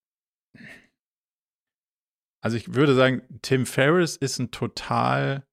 [2.43, 5.47] Also ich würde sagen, Tim Ferriss ist ein total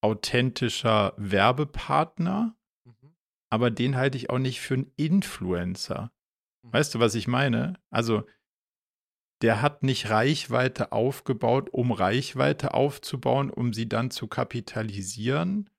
[0.00, 3.16] authentischer Werbepartner, mhm.
[3.50, 6.13] aber den halte ich auch nicht für einen Influencer.
[6.74, 7.78] Weißt du, was ich meine?
[7.90, 8.26] Also,
[9.42, 15.70] der hat nicht Reichweite aufgebaut, um Reichweite aufzubauen, um sie dann zu kapitalisieren,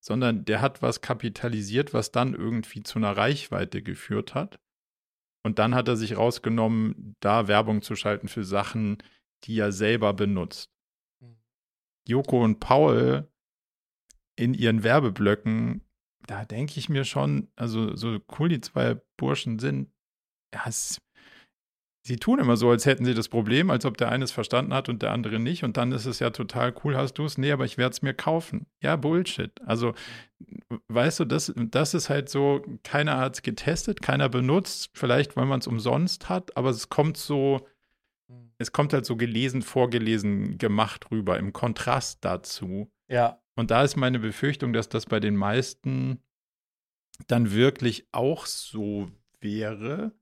[0.00, 4.60] sondern der hat was kapitalisiert, was dann irgendwie zu einer Reichweite geführt hat.
[5.44, 8.98] Und dann hat er sich rausgenommen, da Werbung zu schalten für Sachen,
[9.44, 10.70] die er selber benutzt.
[11.20, 11.38] Mhm.
[12.06, 13.32] Joko und Paul
[14.36, 15.80] in ihren Werbeblöcken,
[16.26, 19.93] da denke ich mir schon, also so cool die zwei Burschen sind,
[20.54, 20.98] ja, es,
[22.06, 24.74] sie tun immer so, als hätten sie das Problem, als ob der eine es verstanden
[24.74, 25.64] hat und der andere nicht.
[25.64, 27.38] Und dann ist es ja total cool, hast du es?
[27.38, 28.66] Nee, aber ich werde es mir kaufen.
[28.80, 29.52] Ja, Bullshit.
[29.66, 29.94] Also,
[30.88, 35.46] weißt du, das, das ist halt so, keiner hat es getestet, keiner benutzt, vielleicht weil
[35.46, 37.66] man es umsonst hat, aber es kommt so,
[38.28, 38.52] hm.
[38.58, 42.90] es kommt halt so gelesen, vorgelesen, gemacht rüber, im Kontrast dazu.
[43.08, 43.40] Ja.
[43.56, 46.20] Und da ist meine Befürchtung, dass das bei den meisten
[47.28, 50.12] dann wirklich auch so wäre.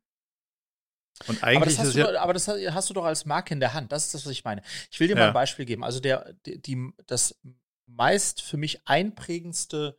[1.29, 3.61] Und eigentlich aber das, hast du, ja aber das hast du doch als Marke in
[3.61, 3.93] der Hand.
[3.93, 4.63] Das ist das, was ich meine.
[4.91, 5.85] Ich will dir mal ein Beispiel geben.
[5.85, 7.39] Also der, die, das
[7.87, 9.99] meist für mich einprägendste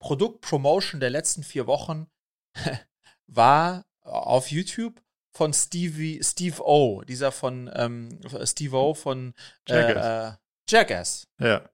[0.00, 2.06] Produktpromotion der letzten vier Wochen
[3.26, 9.34] war auf YouTube von Stevie, Steve O, dieser von ähm, Steve O von
[9.68, 10.34] äh, Jackass.
[10.34, 11.28] Äh, Jackass.
[11.38, 11.68] Ja.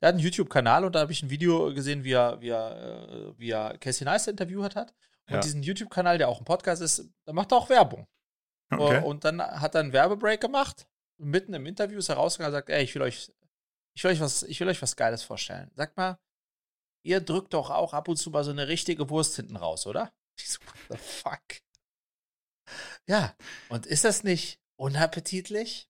[0.00, 3.08] Der hat einen YouTube-Kanal und da habe ich ein Video gesehen, wie er, wie er,
[3.08, 4.94] äh, wie er Casey Neistat interviewt hat.
[5.28, 5.40] Und ja.
[5.40, 8.06] diesen YouTube-Kanal, der auch ein Podcast ist, da macht er auch Werbung.
[8.70, 9.02] Okay.
[9.02, 10.86] Und dann hat er einen Werbebreak gemacht.
[11.18, 13.32] Mitten im Interview ist er rausgegangen und sagt, ey, ich will euch,
[13.94, 15.70] ich will euch was, ich will euch was Geiles vorstellen.
[15.74, 16.18] Sagt mal,
[17.02, 20.12] ihr drückt doch auch ab und zu mal so eine richtige Wurst hinten raus, oder?
[20.38, 21.62] Ich so, what the fuck?
[23.06, 23.34] Ja,
[23.70, 25.88] und ist das nicht unappetitlich?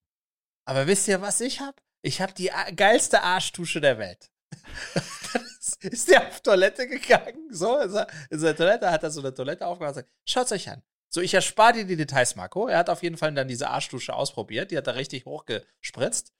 [0.63, 1.81] Aber wisst ihr, was ich hab?
[2.01, 4.31] Ich hab die geilste Arschtusche der Welt.
[5.81, 9.89] ist der auf Toilette gegangen, so, in seiner Toilette, hat er so eine Toilette aufgemacht
[9.89, 10.81] und sagt, schaut's euch an.
[11.09, 12.67] So, ich erspare dir die Details, Marco.
[12.67, 14.71] Er hat auf jeden Fall dann diese Arschdusche ausprobiert.
[14.71, 16.33] Die hat er richtig hochgespritzt.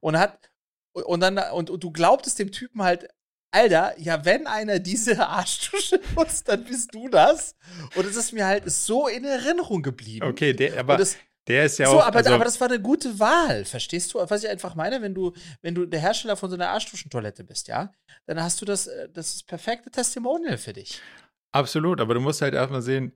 [0.00, 0.50] Und hat,
[0.92, 3.08] und dann, und, und du glaubtest dem Typen halt,
[3.50, 7.54] Alter, ja, wenn einer diese Arschdusche nutzt, dann bist du das.
[7.96, 10.26] Und es ist mir halt so in Erinnerung geblieben.
[10.26, 11.16] Okay, der, aber das,
[11.48, 12.06] der ist ja so, auch.
[12.06, 14.18] Aber, also, aber das war eine gute Wahl, verstehst du?
[14.20, 17.68] Was ich einfach meine, wenn du, wenn du der Hersteller von so einer Arschduschentoilette bist,
[17.68, 17.92] ja,
[18.26, 21.00] dann hast du das, äh, das ist perfekte Testimonial für dich.
[21.50, 23.12] Absolut, aber du musst halt erstmal sehen,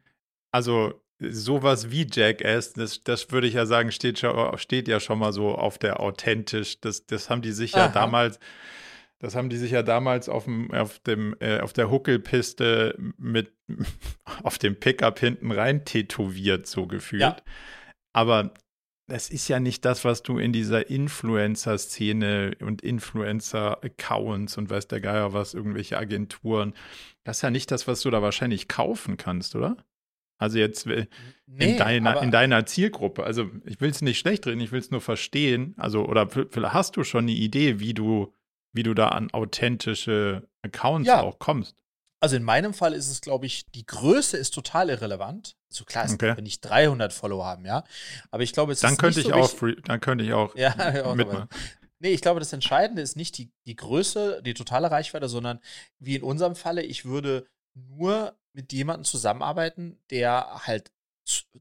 [0.52, 5.18] also sowas wie Jackass, das, das würde ich ja sagen, steht, schon, steht ja schon
[5.18, 6.80] mal so auf der authentisch.
[6.80, 8.38] Das, das haben die sich ja damals,
[9.18, 13.52] das haben die sich ja damals auf dem, auf dem, äh, auf der Huckelpiste mit
[14.42, 17.22] auf dem Pickup hinten rein tätowiert, so gefühlt.
[17.22, 17.36] Ja.
[18.12, 18.52] Aber
[19.08, 25.00] das ist ja nicht das, was du in dieser Influencer-Szene und Influencer-Accounts und weiß der
[25.00, 26.74] Geier was, irgendwelche Agenturen,
[27.24, 29.76] das ist ja nicht das, was du da wahrscheinlich kaufen kannst, oder?
[30.38, 31.06] Also jetzt äh,
[31.46, 33.24] nee, in, deiner, in deiner Zielgruppe.
[33.24, 35.74] Also ich will es nicht schlecht reden, ich will es nur verstehen.
[35.78, 38.34] Also, oder vielleicht hast du schon eine Idee, wie du,
[38.72, 41.22] wie du da an authentische Accounts ja.
[41.22, 41.76] auch kommst.
[42.20, 45.56] Also in meinem Fall ist es, glaube ich, die Größe ist total irrelevant.
[45.68, 46.36] So also klar, ist okay.
[46.36, 47.84] wenn ich 300 Follower haben, ja.
[48.30, 50.32] Aber ich glaube, es dann ist könnte nicht ich so auch free, dann könnte ich
[50.32, 50.74] auch ja,
[51.14, 51.48] mitmachen.
[51.98, 55.60] Nee, ich glaube, das Entscheidende ist nicht die, die Größe, die totale Reichweite, sondern
[55.98, 60.90] wie in unserem Falle, ich würde nur mit jemandem zusammenarbeiten, der halt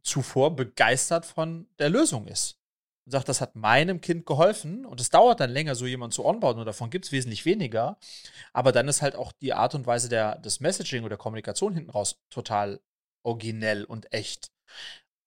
[0.02, 2.58] zuvor begeistert von der Lösung ist.
[3.06, 6.26] Und sagt, das hat meinem Kind geholfen und es dauert dann länger, so jemanden zu
[6.26, 8.00] onboarden und davon gibt es wesentlich weniger.
[8.54, 11.74] Aber dann ist halt auch die Art und Weise der, des Messaging oder der Kommunikation
[11.74, 12.80] hinten raus total
[13.24, 14.52] originell und echt.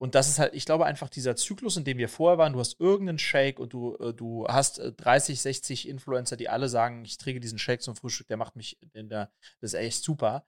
[0.00, 2.60] Und das ist halt, ich glaube einfach dieser Zyklus, in dem wir vorher waren, du
[2.60, 7.04] hast irgendeinen Shake und du, äh, du hast 30, äh, 60 Influencer, die alle sagen,
[7.04, 10.46] ich träge diesen Shake zum Frühstück, der macht mich, der, das ist echt super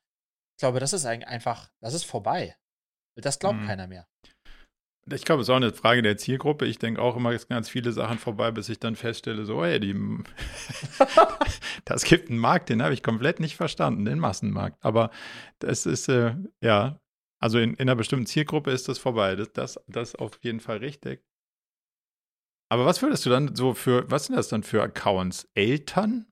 [0.61, 2.57] glaube, das ist einfach, das ist vorbei.
[3.17, 3.67] Das glaubt mhm.
[3.67, 4.07] keiner mehr.
[5.13, 6.67] ich glaube, es ist auch eine Frage der Zielgruppe.
[6.67, 9.95] Ich denke auch immer ganz viele Sachen vorbei, bis ich dann feststelle, so, hey, die,
[11.85, 14.77] das gibt einen Markt, den habe ich komplett nicht verstanden, den Massenmarkt.
[14.81, 15.11] Aber
[15.59, 17.01] das ist, äh, ja,
[17.41, 19.37] also in, in, einer bestimmten Zielgruppe ist das vorbei.
[19.37, 21.25] Das, das, das ist auf jeden Fall richtig.
[22.71, 25.49] Aber was würdest du dann so für, was sind das dann für Accounts?
[25.55, 26.31] Eltern?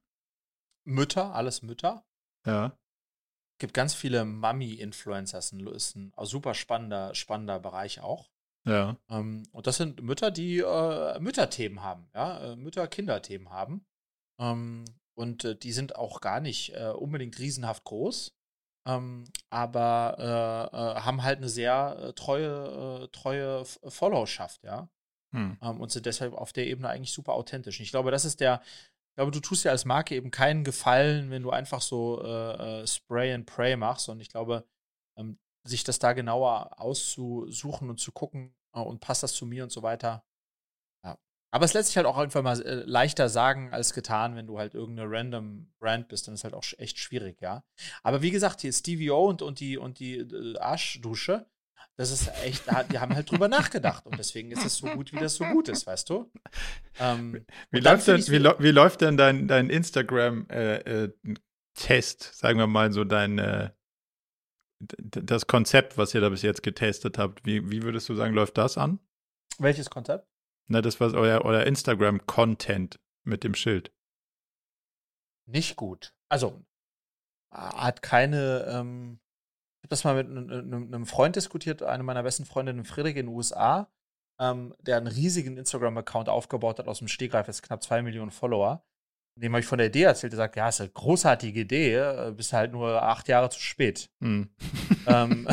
[0.84, 2.04] Mütter, alles Mütter.
[2.46, 2.77] Ja
[3.58, 8.30] gibt ganz viele Mummy-Influencers, ist ein super spannender, spannender Bereich auch.
[8.64, 8.96] Ja.
[9.08, 13.86] Ähm, und das sind Mütter, die äh, Mütterthemen haben, ja, äh, Mütter-Kinder-Themen haben.
[14.38, 18.36] Ähm, und äh, die sind auch gar nicht äh, unbedingt riesenhaft groß,
[18.86, 24.88] ähm, aber äh, haben halt eine sehr treue, treue Followerschaft, ja.
[25.32, 25.58] Hm.
[25.60, 27.78] Ähm, und sind deshalb auf der Ebene eigentlich super authentisch.
[27.78, 28.62] Und ich glaube, das ist der,
[29.18, 32.87] glaube, du tust dir als Marke eben keinen Gefallen, wenn du einfach so äh, äh,
[32.87, 34.09] Spray and Pray machst.
[34.09, 34.64] Und ich glaube,
[35.16, 39.64] ähm, sich das da genauer auszusuchen und zu gucken äh, und passt das zu mir
[39.64, 40.24] und so weiter.
[41.04, 41.18] Ja.
[41.50, 44.61] Aber es lässt sich halt auch einfach mal äh, leichter sagen als getan, wenn du
[44.61, 47.64] halt irgendeine random Brand bist, dann ist halt auch echt schwierig, ja.
[48.04, 51.50] Aber wie gesagt, hier Stevie O und, und die, und die äh, Arschdusche,
[51.98, 55.18] das ist echt, die haben halt drüber nachgedacht und deswegen ist es so gut, wie
[55.18, 56.30] das so gut ist, weißt du?
[57.00, 62.68] Ähm, wie, läuft denn, wie, wie, läuft denn dein, dein Instagram-Test, äh, äh, sagen wir
[62.68, 63.70] mal so dein, äh,
[64.78, 68.58] das Konzept, was ihr da bis jetzt getestet habt, wie, wie würdest du sagen, läuft
[68.58, 69.00] das an?
[69.58, 70.28] Welches Konzept?
[70.68, 73.92] Na, das war euer, euer Instagram-Content mit dem Schild.
[75.46, 76.14] Nicht gut.
[76.28, 76.64] Also,
[77.52, 79.18] hat keine, ähm,
[79.82, 83.88] habe das mal mit einem Freund diskutiert, eine meiner besten Freundinnen, Friedrich in den USA,
[84.40, 88.84] ähm, der einen riesigen Instagram-Account aufgebaut hat aus dem Stegreif, jetzt knapp zwei Millionen Follower.
[89.36, 92.32] Dem habe ich von der Idee erzählt, der sagt, ja, ist eine großartige Idee, äh,
[92.36, 94.10] bist halt nur acht Jahre zu spät.
[94.20, 94.50] Hm.
[95.06, 95.48] Ähm,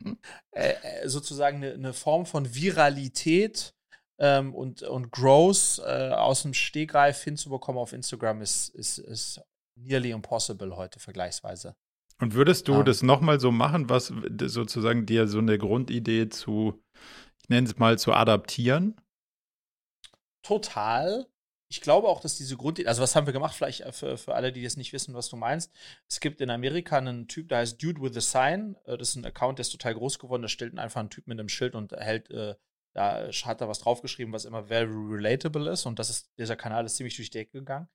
[0.50, 3.74] äh, äh, sozusagen eine, eine, Form von Viralität
[4.18, 9.40] ähm, und, und Growth äh, aus dem Stegreif hinzubekommen auf Instagram ist, ist, ist
[9.76, 11.76] nearly impossible heute vergleichsweise.
[12.22, 12.82] Und würdest du ja.
[12.84, 16.80] das nochmal so machen, was sozusagen dir so eine Grundidee zu,
[17.42, 18.94] ich nenne es mal, zu adaptieren?
[20.44, 21.26] Total.
[21.68, 24.52] Ich glaube auch, dass diese Grundidee, also was haben wir gemacht, vielleicht für, für alle,
[24.52, 25.72] die jetzt nicht wissen, was du meinst.
[26.08, 28.76] Es gibt in Amerika einen Typ, der heißt Dude with a Sign.
[28.84, 30.42] Äh, das ist ein Account, der ist total groß geworden.
[30.42, 32.54] Da stellt einfach einen Typ mit einem Schild und hält, äh,
[32.94, 35.86] da hat er was draufgeschrieben, was immer very relatable ist.
[35.86, 37.88] Und das ist, dieser Kanal ist ziemlich durch die Decke gegangen.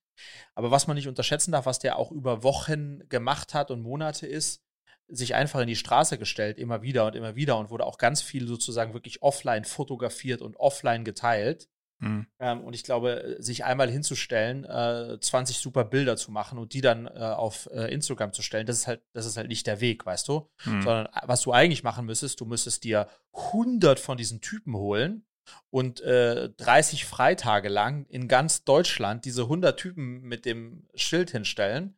[0.55, 4.27] Aber was man nicht unterschätzen darf, was der auch über Wochen gemacht hat und Monate
[4.27, 4.63] ist,
[5.07, 8.21] sich einfach in die Straße gestellt, immer wieder und immer wieder und wurde auch ganz
[8.21, 11.69] viel sozusagen wirklich offline fotografiert und offline geteilt.
[11.99, 12.27] Mhm.
[12.39, 16.81] Ähm, und ich glaube, sich einmal hinzustellen, äh, 20 super Bilder zu machen und die
[16.81, 19.79] dann äh, auf äh, Instagram zu stellen, das ist halt, das ist halt nicht der
[19.81, 20.49] Weg, weißt du?
[20.65, 20.81] Mhm.
[20.81, 25.25] Sondern äh, was du eigentlich machen müsstest, du müsstest dir 100 von diesen Typen holen
[25.69, 31.97] und äh, 30 Freitage lang in ganz Deutschland diese 100 Typen mit dem Schild hinstellen.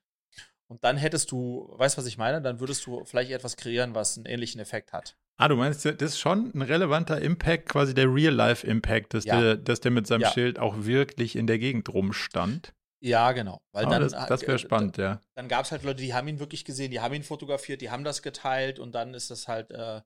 [0.67, 2.41] Und dann hättest du, weißt du, was ich meine?
[2.41, 5.17] Dann würdest du vielleicht etwas kreieren, was einen ähnlichen Effekt hat.
[5.37, 9.39] Ah, du meinst, das ist schon ein relevanter Impact, quasi der Real-Life-Impact, dass, ja.
[9.39, 10.31] der, dass der mit seinem ja.
[10.31, 12.73] Schild auch wirklich in der Gegend rumstand.
[13.01, 13.61] Ja, genau.
[13.71, 15.21] Weil oh, dann, das, das wäre spannend, äh, ja.
[15.35, 17.89] Dann gab es halt Leute, die haben ihn wirklich gesehen, die haben ihn fotografiert, die
[17.89, 20.01] haben das geteilt und dann ist das halt äh,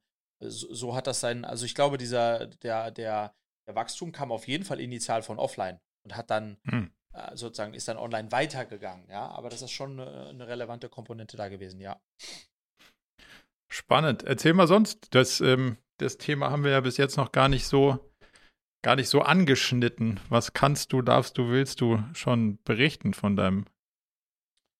[0.49, 3.33] so, so, hat das sein, also ich glaube, dieser, der, der,
[3.67, 6.91] der Wachstum kam auf jeden Fall initial von offline und hat dann hm.
[7.13, 9.27] äh, sozusagen, ist dann online weitergegangen, ja.
[9.29, 11.99] Aber das ist schon eine, eine relevante Komponente da gewesen, ja.
[13.73, 14.23] Spannend.
[14.23, 15.07] Erzähl mal sonst.
[15.15, 18.11] Das, ähm, das Thema haben wir ja bis jetzt noch gar nicht so,
[18.83, 20.19] gar nicht so angeschnitten.
[20.29, 23.65] Was kannst du, darfst du, willst du schon berichten von deinem,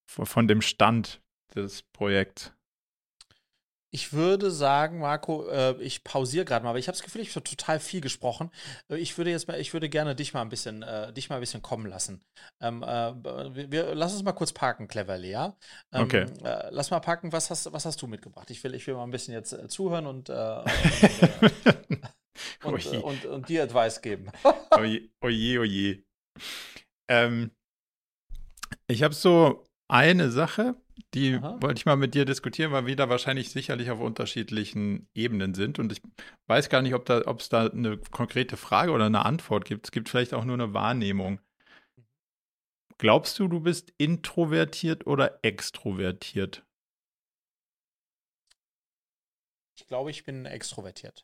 [0.07, 1.21] von dem Stand
[1.55, 2.53] des Projekts?
[3.95, 7.35] Ich würde sagen, Marco, äh, ich pausiere gerade mal, aber ich habe das Gefühl, ich
[7.35, 8.49] habe total viel gesprochen.
[8.89, 11.35] Äh, ich würde jetzt mal, ich würde gerne dich mal ein bisschen, äh, dich mal
[11.35, 12.25] ein bisschen kommen lassen.
[12.59, 15.55] Ähm, äh, wir, lass uns mal kurz parken, Cleverly, ja?
[15.93, 16.25] Ähm, okay.
[16.71, 17.31] Lass mal parken.
[17.33, 18.49] Was hast, was hast du mitgebracht?
[18.49, 20.65] Ich will, ich will mal ein bisschen jetzt zuhören und, und,
[22.63, 24.31] und, und, und, dir Advice geben.
[24.71, 26.03] oje, oje, oje.
[27.07, 27.51] Ähm,
[28.87, 30.75] ich habe so eine Sache,
[31.13, 31.61] die Aha.
[31.61, 35.77] wollte ich mal mit dir diskutieren, weil wir da wahrscheinlich sicherlich auf unterschiedlichen Ebenen sind.
[35.77, 36.01] Und ich
[36.47, 39.85] weiß gar nicht, ob da, es da eine konkrete Frage oder eine Antwort gibt.
[39.85, 41.39] Es gibt vielleicht auch nur eine Wahrnehmung.
[42.97, 46.65] Glaubst du, du bist introvertiert oder extrovertiert?
[49.75, 51.23] Ich glaube, ich bin extrovertiert.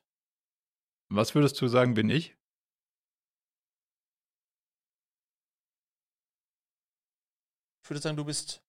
[1.10, 2.36] Was würdest du sagen, bin ich?
[7.90, 8.62] Ich würde sagen, du bist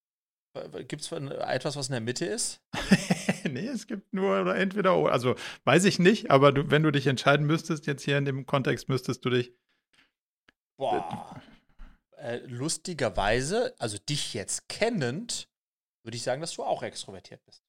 [0.89, 2.61] Gibt es etwas, was in der Mitte ist?
[3.45, 5.13] nee, es gibt nur oder entweder oder.
[5.13, 8.47] Also weiß ich nicht, aber du, wenn du dich entscheiden müsstest, jetzt hier in dem
[8.47, 9.53] Kontext, müsstest du dich.
[10.77, 11.41] Boah.
[12.17, 15.49] Äh, lustigerweise, also dich jetzt kennend,
[16.03, 17.63] würde ich sagen, dass du auch extrovertiert bist.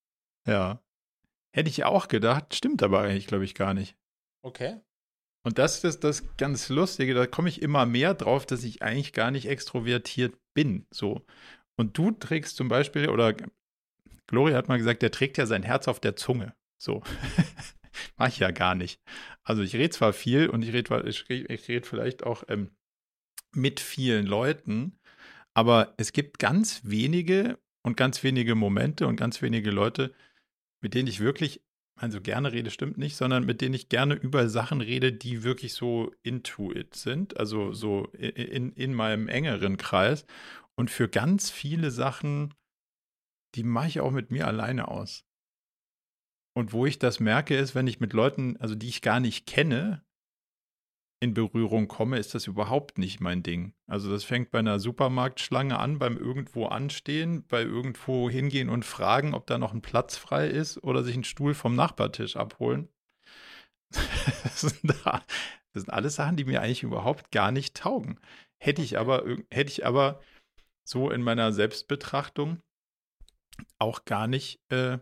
[0.48, 0.82] Ja.
[1.54, 3.96] Hätte ich auch gedacht, stimmt aber eigentlich, glaube ich, gar nicht.
[4.42, 4.80] Okay.
[5.44, 9.14] Und das ist das ganz Lustige, da komme ich immer mehr drauf, dass ich eigentlich
[9.14, 10.86] gar nicht extrovertiert bin.
[10.92, 11.26] So.
[11.76, 13.36] Und du trägst zum Beispiel, oder
[14.28, 16.54] Gloria hat mal gesagt, der trägt ja sein Herz auf der Zunge.
[16.78, 17.04] So.
[18.18, 19.02] Mach ich ja gar nicht.
[19.44, 22.72] Also ich rede zwar viel und ich rede ich red, ich red vielleicht auch ähm,
[23.54, 25.00] mit vielen Leuten,
[25.54, 30.14] aber es gibt ganz wenige und ganz wenige Momente und ganz wenige Leute,
[30.82, 31.62] mit denen ich wirklich,
[31.96, 35.74] also gerne rede, stimmt nicht, sondern mit denen ich gerne über Sachen rede, die wirklich
[35.74, 40.26] so into it sind, also so in, in meinem engeren Kreis.
[40.76, 42.54] Und für ganz viele Sachen,
[43.56, 45.26] die mache ich auch mit mir alleine aus.
[46.54, 49.46] Und wo ich das merke, ist, wenn ich mit Leuten, also die ich gar nicht
[49.46, 50.04] kenne,
[51.22, 53.74] in Berührung komme, ist das überhaupt nicht mein Ding.
[53.86, 59.36] Also das fängt bei einer Supermarktschlange an, beim irgendwo anstehen, bei irgendwo hingehen und fragen,
[59.36, 62.90] ob da noch ein Platz frei ist oder sich einen Stuhl vom Nachbartisch abholen.
[64.44, 68.20] Das sind, das sind alles Sachen, die mir eigentlich überhaupt gar nicht taugen.
[68.60, 70.22] Hätte ich aber, hätte ich aber
[70.84, 72.62] so in meiner Selbstbetrachtung
[73.80, 75.00] auch gar nicht äh,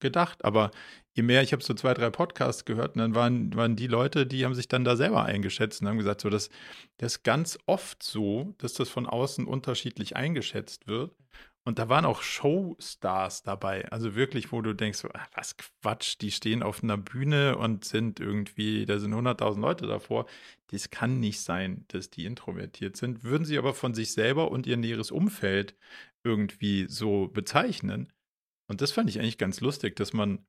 [0.00, 0.44] gedacht.
[0.44, 0.70] Aber
[1.14, 4.26] je mehr, ich habe so zwei, drei Podcasts gehört und dann waren, waren die Leute,
[4.26, 6.50] die haben sich dann da selber eingeschätzt und haben gesagt, so, das,
[6.98, 11.12] das ist ganz oft so, dass das von außen unterschiedlich eingeschätzt wird.
[11.64, 13.86] Und da waren auch Showstars dabei.
[13.92, 18.18] Also wirklich, wo du denkst, ach, was Quatsch, die stehen auf einer Bühne und sind
[18.18, 20.26] irgendwie, da sind 100.000 Leute davor.
[20.68, 23.24] Das kann nicht sein, dass die introvertiert sind.
[23.24, 25.76] Würden sie aber von sich selber und ihr näheres Umfeld
[26.24, 28.10] irgendwie so bezeichnen.
[28.66, 30.46] Und das fand ich eigentlich ganz lustig, dass man,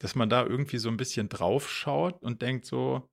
[0.00, 3.08] dass man da irgendwie so ein bisschen drauf schaut und denkt so,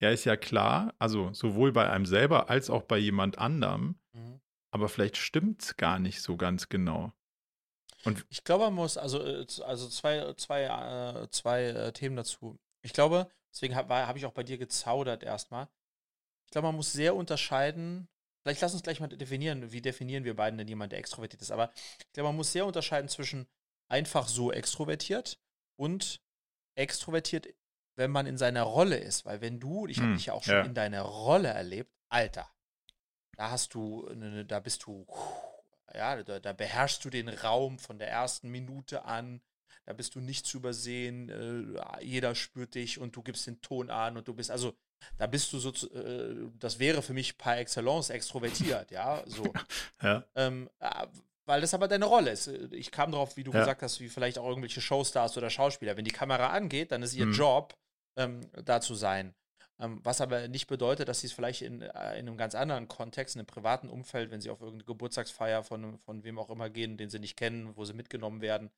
[0.00, 4.40] ja, ist ja klar, also sowohl bei einem selber als auch bei jemand anderem, mhm.
[4.72, 7.12] aber vielleicht stimmt es gar nicht so ganz genau.
[8.04, 12.58] Und ich glaube, man muss, also, äh, also zwei, zwei, äh, zwei äh, Themen dazu.
[12.82, 15.68] Ich glaube, deswegen habe hab ich auch bei dir gezaudert erstmal.
[16.46, 18.08] Ich glaube, man muss sehr unterscheiden,
[18.42, 21.52] Vielleicht lass uns gleich mal definieren, wie definieren wir beiden denn jemand, der extrovertiert ist.
[21.52, 23.46] Aber ich glaube, man muss sehr unterscheiden zwischen
[23.88, 25.38] einfach so extrovertiert
[25.76, 26.20] und
[26.74, 27.48] extrovertiert,
[27.96, 29.24] wenn man in seiner Rolle ist.
[29.24, 30.62] Weil wenn du, ich habe hm, dich ja auch schon ja.
[30.62, 32.48] in deiner Rolle erlebt, Alter,
[33.36, 34.08] da hast du,
[34.46, 35.06] da bist du,
[35.94, 39.40] ja, da, da beherrschst du den Raum von der ersten Minute an
[39.84, 43.90] da bist du nicht zu übersehen, äh, jeder spürt dich und du gibst den Ton
[43.90, 44.74] an und du bist, also
[45.18, 49.52] da bist du so, äh, das wäre für mich par excellence extrovertiert, ja, so.
[50.02, 50.24] ja.
[50.36, 51.06] Ähm, äh,
[51.44, 52.48] weil das aber deine Rolle ist.
[52.72, 53.60] Ich kam darauf, wie du ja.
[53.60, 55.96] gesagt hast, wie vielleicht auch irgendwelche Showstars oder Schauspieler.
[55.96, 57.32] Wenn die Kamera angeht, dann ist ihr mhm.
[57.32, 57.76] Job,
[58.16, 59.34] ähm, da zu sein.
[59.80, 62.88] Ähm, was aber nicht bedeutet, dass sie es vielleicht in, äh, in einem ganz anderen
[62.88, 66.70] Kontext, in einem privaten Umfeld, wenn sie auf irgendeine Geburtstagsfeier von, von wem auch immer
[66.70, 68.70] gehen, den sie nicht kennen, wo sie mitgenommen werden,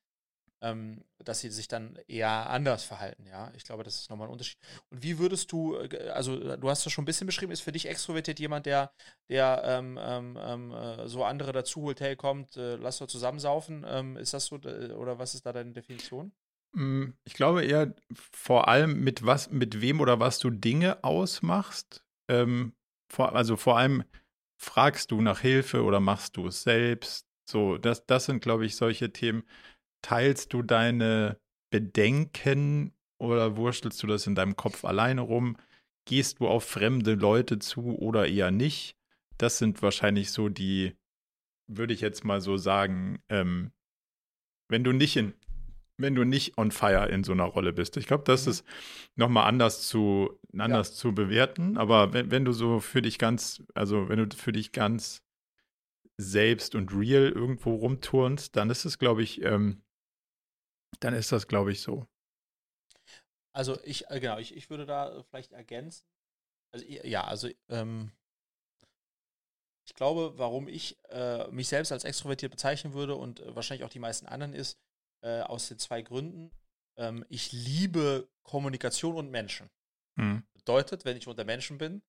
[0.65, 3.51] ähm, dass sie sich dann eher anders verhalten, ja.
[3.55, 4.57] Ich glaube, das ist nochmal ein Unterschied.
[4.89, 7.61] Und wie würdest du, äh, also äh, du hast das schon ein bisschen beschrieben, ist
[7.61, 8.91] für dich extrovertiert jemand, der,
[9.29, 13.85] der ähm, ähm, ähm äh, so andere dazu holt, hey, kommt, äh, lass doch zusammensaufen.
[13.87, 16.31] Ähm, ist das so, oder was ist da deine Definition?
[16.73, 17.93] Mm, ich glaube eher
[18.33, 22.03] vor allem mit was, mit wem oder was du Dinge ausmachst.
[22.27, 22.73] Ähm,
[23.07, 24.03] vor, also vor allem
[24.57, 27.27] fragst du nach Hilfe oder machst du es selbst.
[27.47, 29.43] So, das, das sind, glaube ich, solche Themen
[30.05, 31.39] teilst du deine
[31.71, 35.57] Bedenken oder wurstelst du das in deinem Kopf alleine rum?
[36.07, 38.95] Gehst du auf fremde Leute zu oder eher nicht?
[39.39, 40.95] Das sind wahrscheinlich so die,
[41.67, 43.71] würde ich jetzt mal so sagen, ähm,
[44.69, 45.33] wenn du nicht in,
[45.97, 47.97] wenn du nicht on fire in so einer Rolle bist.
[47.97, 48.51] Ich glaube, das mhm.
[48.51, 48.65] ist
[49.15, 50.95] nochmal anders zu, anders ja.
[50.95, 51.77] zu bewerten.
[51.77, 55.23] Aber wenn, wenn du so für dich ganz, also wenn du für dich ganz
[56.17, 59.81] selbst und real irgendwo rumturnst, dann ist es, glaube ich, ähm,
[60.99, 62.07] dann ist das, glaube ich, so.
[63.53, 66.05] Also ich, äh, genau, ich, ich würde da vielleicht ergänzen.
[66.73, 68.11] Also ja, also ähm,
[69.85, 73.89] ich glaube, warum ich äh, mich selbst als extrovertiert bezeichnen würde und äh, wahrscheinlich auch
[73.89, 74.77] die meisten anderen ist,
[75.21, 76.51] äh, aus den zwei Gründen.
[76.97, 79.69] Ähm, ich liebe Kommunikation und Menschen.
[80.15, 80.43] Mhm.
[80.53, 82.01] Bedeutet, wenn ich unter Menschen bin,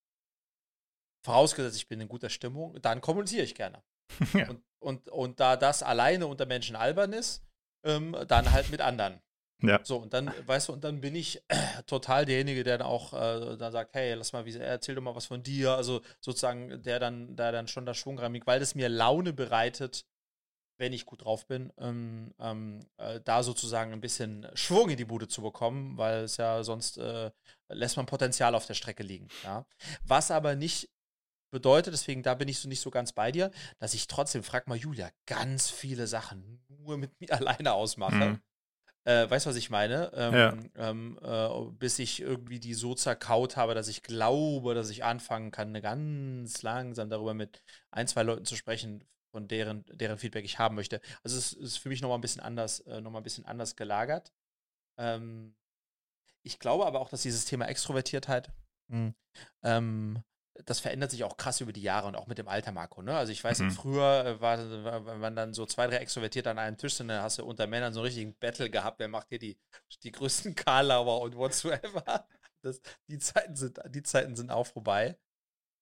[1.23, 3.83] vorausgesetzt ich bin in guter Stimmung, dann kommuniziere ich gerne.
[4.33, 4.49] ja.
[4.49, 7.43] und, und, und da das alleine unter Menschen albern ist,
[7.83, 9.21] ähm, dann halt mit anderen.
[9.61, 9.79] Ja.
[9.83, 11.55] So, und dann, weißt du, und dann bin ich äh,
[11.87, 15.15] total derjenige, der dann auch äh, dann sagt, hey, lass mal, wie, erzähl doch mal
[15.15, 15.71] was von dir.
[15.71, 20.05] Also sozusagen, der dann, der dann schon das Schwung reinigt, weil das mir Laune bereitet,
[20.79, 25.05] wenn ich gut drauf bin, ähm, ähm, äh, da sozusagen ein bisschen Schwung in die
[25.05, 27.31] Bude zu bekommen, weil es ja sonst äh,
[27.67, 29.27] lässt man Potenzial auf der Strecke liegen.
[29.43, 29.65] Ja?
[30.05, 30.89] Was aber nicht
[31.51, 34.67] bedeutet, deswegen da bin ich so nicht so ganz bei dir, dass ich trotzdem, frag
[34.67, 38.15] mal Julia, ganz viele Sachen nur mit mir alleine ausmache.
[38.15, 38.41] Mhm.
[39.05, 40.11] Äh, weißt du, was ich meine?
[40.13, 40.89] Ähm, ja.
[40.89, 45.51] ähm, äh, bis ich irgendwie die so zerkaut habe, dass ich glaube, dass ich anfangen
[45.51, 50.59] kann, ganz langsam darüber mit ein, zwei Leuten zu sprechen, von deren, deren Feedback ich
[50.59, 50.99] haben möchte.
[51.23, 54.33] Also es ist für mich nochmal ein bisschen anders, äh, nochmal ein bisschen anders gelagert.
[54.97, 55.55] Ähm,
[56.43, 58.51] ich glaube aber auch, dass dieses Thema Extrovertiertheit
[58.87, 59.13] mhm.
[59.63, 60.23] ähm,
[60.65, 63.01] das verändert sich auch krass über die Jahre und auch mit dem Alter, Marco.
[63.01, 63.15] Ne?
[63.15, 63.71] Also ich weiß, mhm.
[63.71, 67.21] früher äh, war, wenn man dann so zwei, drei Extrovertierte an einem Tisch sind, dann
[67.21, 69.57] hast du unter Männern so einen richtigen Battle gehabt, wer macht hier die,
[70.03, 72.25] die größten Karlauer und whatsoever.
[72.61, 75.17] Das, die, Zeiten sind, die Zeiten sind auch vorbei.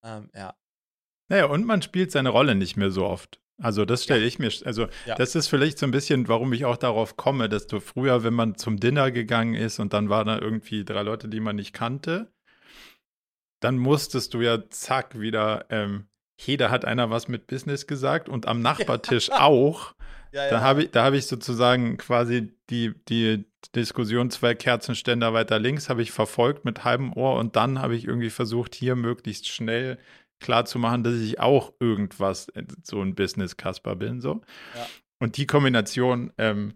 [0.04, 0.56] Ähm, ja.
[1.30, 3.40] Naja, und man spielt seine Rolle nicht mehr so oft.
[3.58, 4.28] Also das stelle ja.
[4.28, 5.16] ich mir, also ja.
[5.16, 8.34] das ist vielleicht so ein bisschen, warum ich auch darauf komme, dass du früher, wenn
[8.34, 11.72] man zum Dinner gegangen ist und dann waren da irgendwie drei Leute, die man nicht
[11.72, 12.34] kannte,
[13.60, 16.08] dann musstest du ja zack wieder, ähm,
[16.40, 19.40] hey, da hat einer was mit Business gesagt und am Nachbartisch ja.
[19.42, 19.94] auch.
[20.32, 20.50] Ja, ja.
[20.50, 26.02] Da habe ich, hab ich sozusagen quasi die, die Diskussion zwei Kerzenständer weiter links habe
[26.02, 29.98] ich verfolgt mit halbem Ohr und dann habe ich irgendwie versucht, hier möglichst schnell
[30.40, 34.22] klar zu machen, dass ich auch irgendwas, äh, so ein Business-Kasper bin.
[34.22, 34.42] So.
[35.20, 36.74] Und die Kombination, ähm,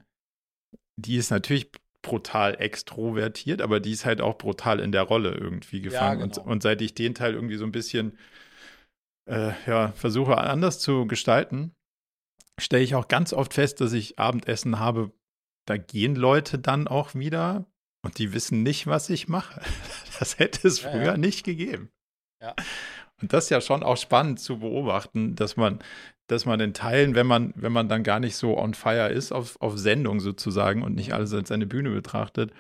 [0.96, 1.72] die ist natürlich
[2.02, 6.20] brutal extrovertiert, aber die ist halt auch brutal in der Rolle irgendwie gefangen.
[6.20, 6.42] Ja, genau.
[6.42, 8.18] und, und, seit ich den Teil irgendwie so ein bisschen
[9.30, 11.76] äh, ja, versuche anders zu gestalten,
[12.60, 15.12] stelle ich auch ganz oft fest, dass ich Abendessen habe,
[15.66, 17.66] da gehen Leute dann auch wieder
[18.02, 19.62] und die wissen nicht, was ich mache.
[20.20, 21.18] Das hätte es ja, früher ja.
[21.18, 21.94] nicht gegeben.
[22.42, 22.54] Ja.
[23.22, 25.80] Und das ist ja schon auch spannend zu beobachten, dass man,
[26.30, 29.32] dass man in Teilen, wenn man, wenn man dann gar nicht so on fire ist,
[29.32, 32.52] auf, auf Sendung sozusagen und nicht alles als eine Bühne betrachtet,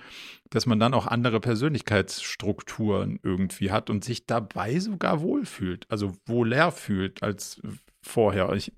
[0.50, 6.72] dass man dann auch andere Persönlichkeitsstrukturen irgendwie hat und sich dabei sogar wohlfühlt, also wohler
[6.72, 7.62] fühlt als
[8.02, 8.52] vorher.
[8.54, 8.74] Ich,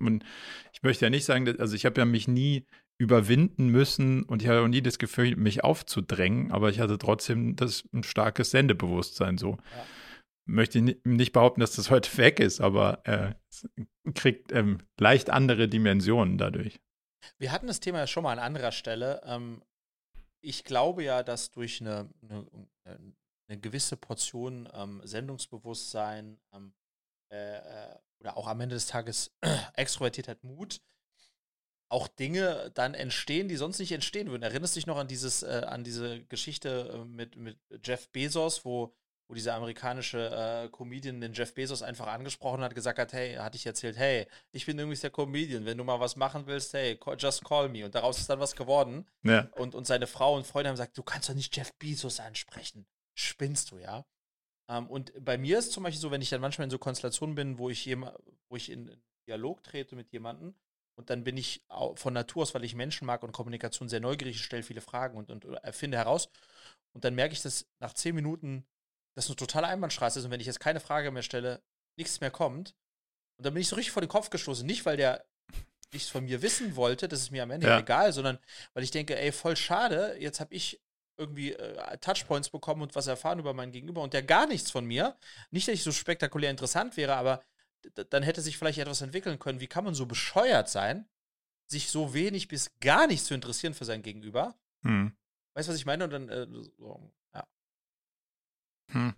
[0.72, 2.66] ich möchte ja nicht sagen, dass, also ich habe ja mich nie
[2.98, 7.56] überwinden müssen und ich hatte auch nie das Gefühl, mich aufzudrängen, aber ich hatte trotzdem
[7.56, 9.52] das ein starkes Sendebewusstsein so.
[9.52, 9.84] Ja
[10.52, 13.34] möchte ich nicht behaupten, dass das heute weg ist, aber äh,
[14.14, 16.80] kriegt ähm, leicht andere Dimensionen dadurch.
[17.38, 19.22] Wir hatten das Thema ja schon mal an anderer Stelle.
[19.24, 19.62] Ähm,
[20.40, 22.46] ich glaube ja, dass durch eine, eine,
[23.48, 26.74] eine gewisse Portion ähm, Sendungsbewusstsein ähm,
[27.30, 29.36] äh, äh oder auch am Ende des Tages
[29.74, 30.80] Extrovertiertheit, Mut,
[31.88, 34.44] auch Dinge dann entstehen, die sonst nicht entstehen würden.
[34.44, 38.64] Erinnerst du dich noch an dieses, äh, an diese Geschichte äh, mit, mit Jeff Bezos,
[38.64, 38.94] wo
[39.28, 43.56] wo dieser amerikanische äh, Comedian den Jeff Bezos einfach angesprochen hat, gesagt hat, hey, hatte
[43.56, 46.98] ich erzählt, hey, ich bin übrigens der Comedian, wenn du mal was machen willst, hey,
[47.18, 47.84] just call me.
[47.84, 49.06] Und daraus ist dann was geworden.
[49.22, 49.48] Ja.
[49.56, 52.86] Und, und seine Frau und Freunde haben gesagt, du kannst doch nicht Jeff Bezos ansprechen.
[53.14, 54.04] Spinnst du, ja?
[54.68, 57.34] Ähm, und bei mir ist zum Beispiel so, wenn ich dann manchmal in so Konstellationen
[57.34, 58.08] bin, wo ich, jem,
[58.48, 58.96] wo ich in
[59.26, 60.54] Dialog trete mit jemandem,
[60.94, 61.64] und dann bin ich
[61.94, 65.30] von Natur aus, weil ich Menschen mag und Kommunikation sehr neugierig, stelle viele Fragen und,
[65.30, 66.28] und erfinde heraus.
[66.92, 68.66] Und dann merke ich, dass nach zehn Minuten
[69.14, 71.62] das eine totale Einbahnstraße ist und wenn ich jetzt keine Frage mehr stelle,
[71.96, 72.74] nichts mehr kommt.
[73.36, 74.66] Und dann bin ich so richtig vor den Kopf gestoßen.
[74.66, 75.24] Nicht, weil der
[75.92, 77.78] nichts von mir wissen wollte, das ist mir am Ende ja.
[77.78, 78.38] egal, sondern
[78.72, 80.80] weil ich denke, ey, voll schade, jetzt habe ich
[81.18, 84.86] irgendwie äh, Touchpoints bekommen und was erfahren über meinen Gegenüber und der gar nichts von
[84.86, 85.16] mir.
[85.50, 87.42] Nicht, dass ich so spektakulär interessant wäre, aber
[88.10, 89.60] dann hätte sich vielleicht etwas entwickeln können.
[89.60, 91.08] Wie kann man so bescheuert sein,
[91.66, 94.54] sich so wenig bis gar nicht zu interessieren für sein Gegenüber?
[94.82, 95.14] Hm.
[95.54, 96.04] Weißt du, was ich meine?
[96.04, 96.46] Und dann, äh,
[96.78, 97.12] so,
[98.92, 99.14] hm.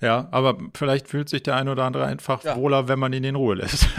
[0.00, 2.56] Ja, aber vielleicht fühlt sich der ein oder andere einfach ja.
[2.56, 3.88] wohler, wenn man ihn in Ruhe lässt.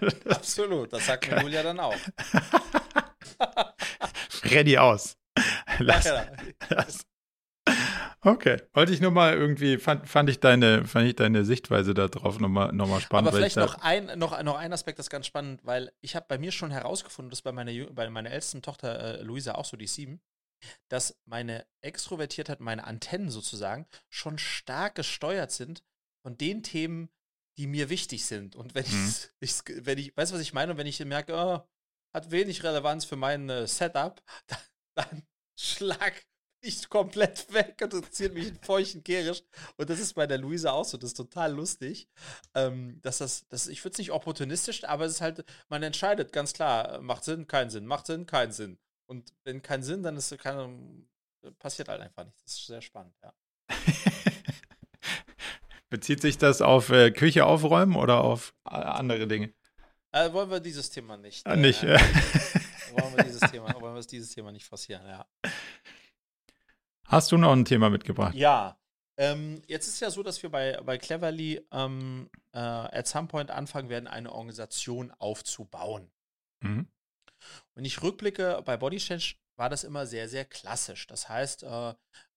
[0.28, 1.94] Absolut, das sagt mir Julia dann auch.
[4.44, 5.16] Ready aus.
[5.78, 6.26] Lass, ja,
[6.70, 7.06] lass.
[8.22, 12.40] Okay, wollte ich nur mal irgendwie, fand, fand, ich, deine, fand ich deine Sichtweise darauf
[12.40, 13.28] nochmal noch mal spannend.
[13.28, 16.26] Aber vielleicht noch ein, noch, noch ein Aspekt, das ist ganz spannend, weil ich habe
[16.28, 19.76] bei mir schon herausgefunden, das bei meiner, bei meiner ältesten Tochter äh, Luisa auch so,
[19.76, 20.20] die sieben,
[20.88, 25.82] dass meine Extrovertiertheit, meine Antennen sozusagen, schon stark gesteuert sind
[26.22, 27.08] von den Themen,
[27.58, 28.56] die mir wichtig sind.
[28.56, 29.14] Und wenn mhm.
[29.40, 30.72] ich, wenn ich, weißt du, was ich meine?
[30.72, 31.60] Und wenn ich merke, oh,
[32.14, 34.58] hat wenig Relevanz für mein äh, Setup, dann,
[34.94, 35.22] dann
[35.58, 36.24] schlag
[36.60, 39.42] ich komplett weg und interessiert mich in feuchten Kehrisch.
[39.76, 40.96] Und das ist bei der Luisa auch so.
[40.96, 42.08] Das ist total lustig.
[42.54, 46.32] Ähm, dass das, das, ich würde es nicht opportunistisch, aber es ist halt, man entscheidet
[46.32, 48.78] ganz klar, macht Sinn, keinen Sinn, macht Sinn, keinen Sinn.
[49.06, 50.68] Und wenn kein Sinn, dann ist keine,
[51.58, 52.42] passiert halt einfach nichts.
[52.44, 53.32] Das ist sehr spannend, ja.
[55.88, 59.52] Bezieht sich das auf äh, Küche aufräumen oder auf andere Dinge?
[60.10, 61.46] Äh, wollen wir dieses Thema nicht.
[61.46, 62.00] Ah, äh, nicht, ja.
[62.92, 65.26] wollen wir dieses Thema, wollen wir dieses Thema nicht forcieren, ja.
[67.04, 68.34] Hast du noch ein Thema mitgebracht?
[68.34, 68.78] Ja.
[69.18, 73.50] Ähm, jetzt ist ja so, dass wir bei, bei Cleverly ähm, äh, at some point
[73.50, 76.10] anfangen werden, eine Organisation aufzubauen.
[76.60, 76.88] Mhm.
[77.76, 81.06] Wenn ich rückblicke, bei Body Change war das immer sehr, sehr klassisch.
[81.06, 81.90] Das heißt, äh,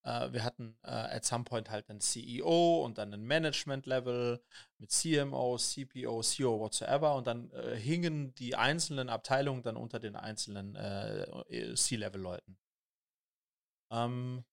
[0.04, 4.44] äh, wir hatten äh, at some point halt einen CEO und dann ein Management-Level
[4.80, 10.18] mit CMO, CPO, CO, whatsoever und dann äh, hingen die einzelnen Abteilungen dann unter den
[10.18, 12.58] einzelnen äh, C-Level-Leuten.
[13.92, 14.44] Ähm,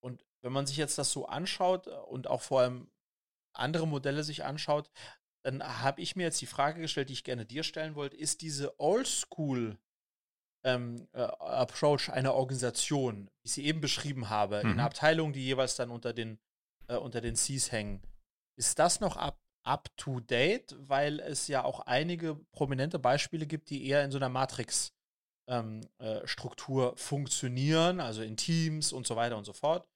[0.00, 2.88] und wenn man sich jetzt das so anschaut und auch vor allem
[3.52, 4.90] andere Modelle sich anschaut,
[5.42, 8.42] dann habe ich mir jetzt die Frage gestellt, die ich gerne dir stellen wollte, ist
[8.42, 9.78] diese Oldschool
[10.64, 14.72] ähm, äh, Approach einer Organisation, wie ich sie eben beschrieben habe, mhm.
[14.72, 16.40] in Abteilungen, die jeweils dann unter den,
[16.88, 18.02] äh, unter den Cs hängen,
[18.56, 23.70] ist das noch up, up to date, weil es ja auch einige prominente Beispiele gibt,
[23.70, 29.36] die eher in so einer Matrix-Struktur ähm, äh, funktionieren, also in Teams und so weiter
[29.36, 29.86] und so fort.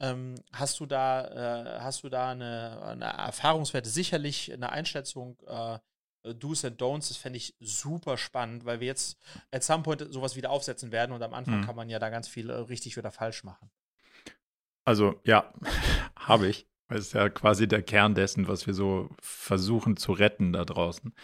[0.00, 5.78] Ähm, hast du da, äh, hast du da eine, eine Erfahrungswerte, sicherlich eine Einschätzung, äh,
[6.22, 9.18] Do's and Don'ts, das fände ich super spannend, weil wir jetzt
[9.50, 11.64] at some point sowas wieder aufsetzen werden und am Anfang mhm.
[11.64, 13.70] kann man ja da ganz viel äh, richtig oder falsch machen.
[14.84, 15.52] Also ja,
[16.16, 16.66] habe ich.
[16.88, 21.14] Das ist ja quasi der Kern dessen, was wir so versuchen zu retten da draußen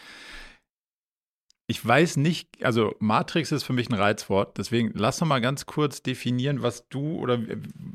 [1.71, 5.66] ich weiß nicht, also Matrix ist für mich ein Reizwort, deswegen lass doch mal ganz
[5.66, 7.39] kurz definieren, was du oder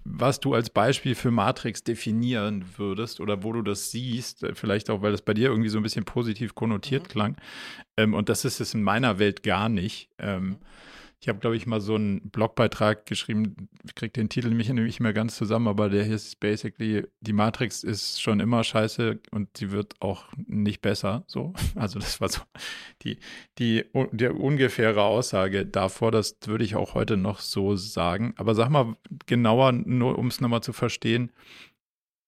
[0.06, 5.02] was du als Beispiel für Matrix definieren würdest oder wo du das siehst, vielleicht auch,
[5.02, 7.08] weil das bei dir irgendwie so ein bisschen positiv konnotiert mhm.
[7.08, 7.38] klang.
[7.98, 10.08] Ähm, und das ist es in meiner Welt gar nicht.
[10.20, 10.56] Ähm, mhm.
[11.24, 15.00] Ich habe, glaube ich, mal so einen Blogbeitrag geschrieben, ich kriege den Titel nämlich nicht
[15.00, 19.72] mehr ganz zusammen, aber der hieß basically, die Matrix ist schon immer scheiße und sie
[19.72, 21.24] wird auch nicht besser.
[21.28, 21.54] So.
[21.76, 22.42] Also das war so
[23.04, 23.20] die,
[23.58, 28.34] die, die ungefähre Aussage davor, das würde ich auch heute noch so sagen.
[28.36, 31.32] Aber sag mal genauer, nur um es nochmal zu verstehen,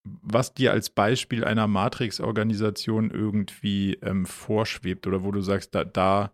[0.06, 6.32] was dir als Beispiel einer Matrix-Organisation irgendwie ähm, vorschwebt oder wo du sagst, da, da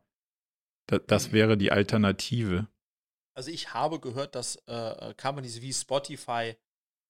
[0.99, 1.33] das mhm.
[1.33, 2.67] wäre die Alternative.
[3.35, 6.55] Also ich habe gehört, dass äh, äh, Companies wie Spotify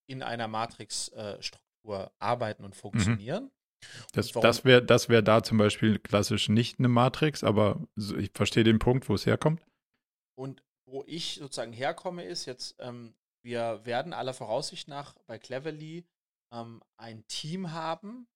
[0.07, 2.79] in einer Matrix-Struktur äh, arbeiten und mhm.
[2.79, 3.43] funktionieren.
[3.45, 3.51] Mhm.
[4.13, 8.63] Das, das wäre das wär da zum Beispiel klassisch nicht eine Matrix, aber ich verstehe
[8.63, 9.65] den Punkt, wo es herkommt.
[10.37, 16.05] Und wo ich sozusagen herkomme, ist jetzt, ähm, wir werden aller Voraussicht nach bei Cleverly
[16.53, 18.27] ähm, ein Team haben,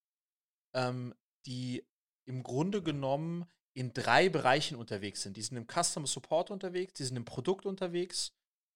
[0.74, 1.14] ähm,
[1.46, 1.86] die
[2.28, 5.38] im Grunde genommen in drei Bereichen unterwegs sind.
[5.38, 8.34] Die sind im Customer Support unterwegs, die sind im Produkt unterwegs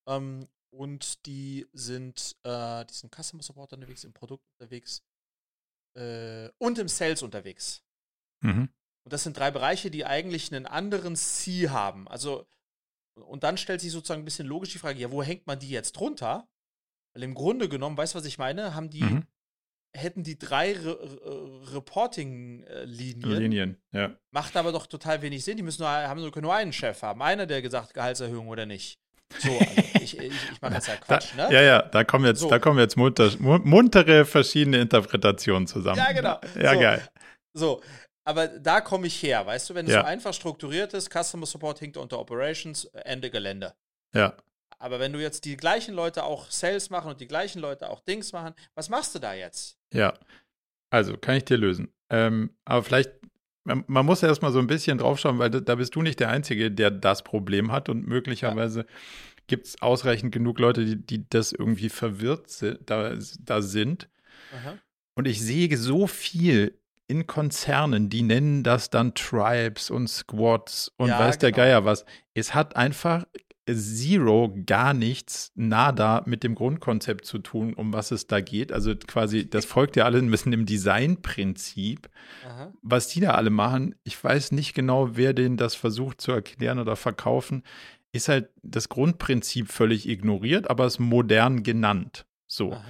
[0.07, 5.01] ähm, und die sind, äh, die sind Customer Support unterwegs, im Produkt unterwegs
[5.95, 7.81] äh, und im Sales unterwegs.
[8.41, 8.69] Mhm.
[9.05, 12.07] Und das sind drei Bereiche, die eigentlich einen anderen C haben.
[12.09, 12.45] Also,
[13.15, 15.69] und dann stellt sich sozusagen ein bisschen logisch die Frage, ja, wo hängt man die
[15.69, 16.47] jetzt drunter?
[17.13, 18.75] Weil im Grunde genommen, weißt du, was ich meine?
[18.75, 19.27] Haben die mhm
[19.93, 20.97] hätten die drei Re
[21.73, 23.39] Reporting-Linien.
[23.39, 24.15] Linien, ja.
[24.31, 25.57] Macht aber doch total wenig Sinn.
[25.57, 27.21] Die müssen nur, haben nur, nur einen Chef haben.
[27.21, 28.99] Einer, der gesagt, Gehaltserhöhung oder nicht.
[29.37, 29.65] So, also
[30.01, 31.53] ich, ich, ich mache jetzt ja Quatsch, da, ne?
[31.53, 32.49] Ja, ja, da kommen jetzt, so.
[32.49, 35.97] da kommen jetzt munter, muntere verschiedene Interpretationen zusammen.
[35.97, 36.39] Ja, genau.
[36.59, 36.79] Ja, so.
[36.79, 37.09] geil.
[37.53, 37.81] So,
[38.25, 40.01] aber da komme ich her, weißt du, wenn es ja.
[40.01, 43.73] so einfach strukturiert ist, Customer Support hinkt unter Operations, Ende Gelände.
[44.13, 44.35] Ja.
[44.79, 47.99] Aber wenn du jetzt die gleichen Leute auch Sales machen und die gleichen Leute auch
[47.99, 49.77] Dings machen, was machst du da jetzt?
[49.93, 50.13] Ja,
[50.89, 51.91] also kann ich dir lösen.
[52.09, 53.11] Ähm, aber vielleicht,
[53.65, 56.29] man, man muss erstmal so ein bisschen draufschauen, weil da, da, bist du nicht der
[56.29, 58.85] Einzige, der das Problem hat und möglicherweise ja.
[59.47, 64.09] gibt es ausreichend genug Leute, die, die das irgendwie verwirrt sind, da, da sind.
[64.55, 64.77] Aha.
[65.13, 71.09] Und ich sehe so viel in Konzernen, die nennen das dann Tribes und Squads und
[71.09, 71.41] ja, weiß genau.
[71.41, 72.05] der Geier was.
[72.33, 73.25] Es hat einfach
[73.75, 78.71] Zero gar nichts nada mit dem Grundkonzept zu tun, um was es da geht.
[78.71, 82.09] Also quasi, das folgt ja alle ein bisschen dem Designprinzip.
[82.81, 86.79] Was die da alle machen, ich weiß nicht genau, wer denen das versucht zu erklären
[86.79, 87.63] oder verkaufen,
[88.11, 92.25] ist halt das Grundprinzip völlig ignoriert, aber es modern genannt.
[92.47, 92.73] So.
[92.73, 92.83] Aha.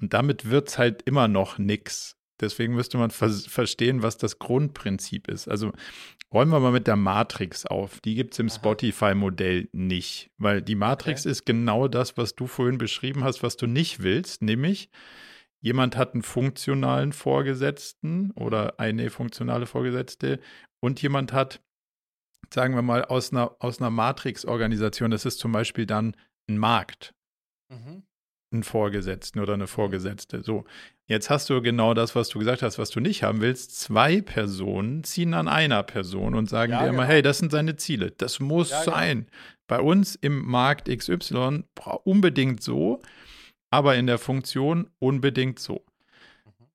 [0.00, 2.16] Und damit wird es halt immer noch nix.
[2.40, 5.48] Deswegen müsste man ver verstehen, was das Grundprinzip ist.
[5.48, 5.72] Also
[6.32, 8.00] räumen wir mal mit der Matrix auf.
[8.00, 11.30] Die gibt es im Spotify-Modell nicht, weil die Matrix okay.
[11.30, 14.90] ist genau das, was du vorhin beschrieben hast, was du nicht willst, nämlich
[15.60, 20.40] jemand hat einen funktionalen Vorgesetzten oder eine funktionale Vorgesetzte
[20.80, 21.62] und jemand hat,
[22.52, 26.16] sagen wir mal, aus einer, aus einer Matrix-Organisation, das ist zum Beispiel dann
[26.48, 27.14] ein Markt.
[27.70, 28.02] Mhm
[28.54, 30.42] einen Vorgesetzten oder eine Vorgesetzte.
[30.42, 30.64] So,
[31.06, 33.78] jetzt hast du genau das, was du gesagt hast, was du nicht haben willst.
[33.78, 37.12] Zwei Personen ziehen an einer Person und sagen ja, dir immer, genau.
[37.12, 38.12] hey, das sind seine Ziele.
[38.12, 38.96] Das muss ja, genau.
[38.96, 39.18] sein.
[39.18, 39.30] Genau.
[39.66, 41.64] Bei uns im Markt XY
[42.04, 43.02] unbedingt so,
[43.70, 45.84] aber in der Funktion unbedingt so.
[46.44, 46.66] Mhm.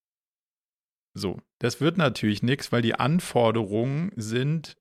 [1.13, 4.75] So, das wird natürlich nichts, weil die Anforderungen sind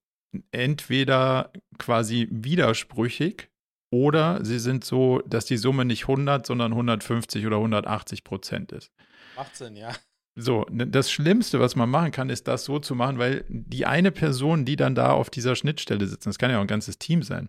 [0.53, 3.49] entweder quasi widersprüchig
[3.91, 8.93] oder sie sind so, dass die Summe nicht 100, sondern 150 oder 180 Prozent ist.
[9.37, 9.93] Macht Sinn, ja.
[10.35, 13.87] So, ne, das Schlimmste, was man machen kann, ist das so zu machen, weil die
[13.87, 16.99] eine Person, die dann da auf dieser Schnittstelle sitzt, das kann ja auch ein ganzes
[16.99, 17.49] Team sein,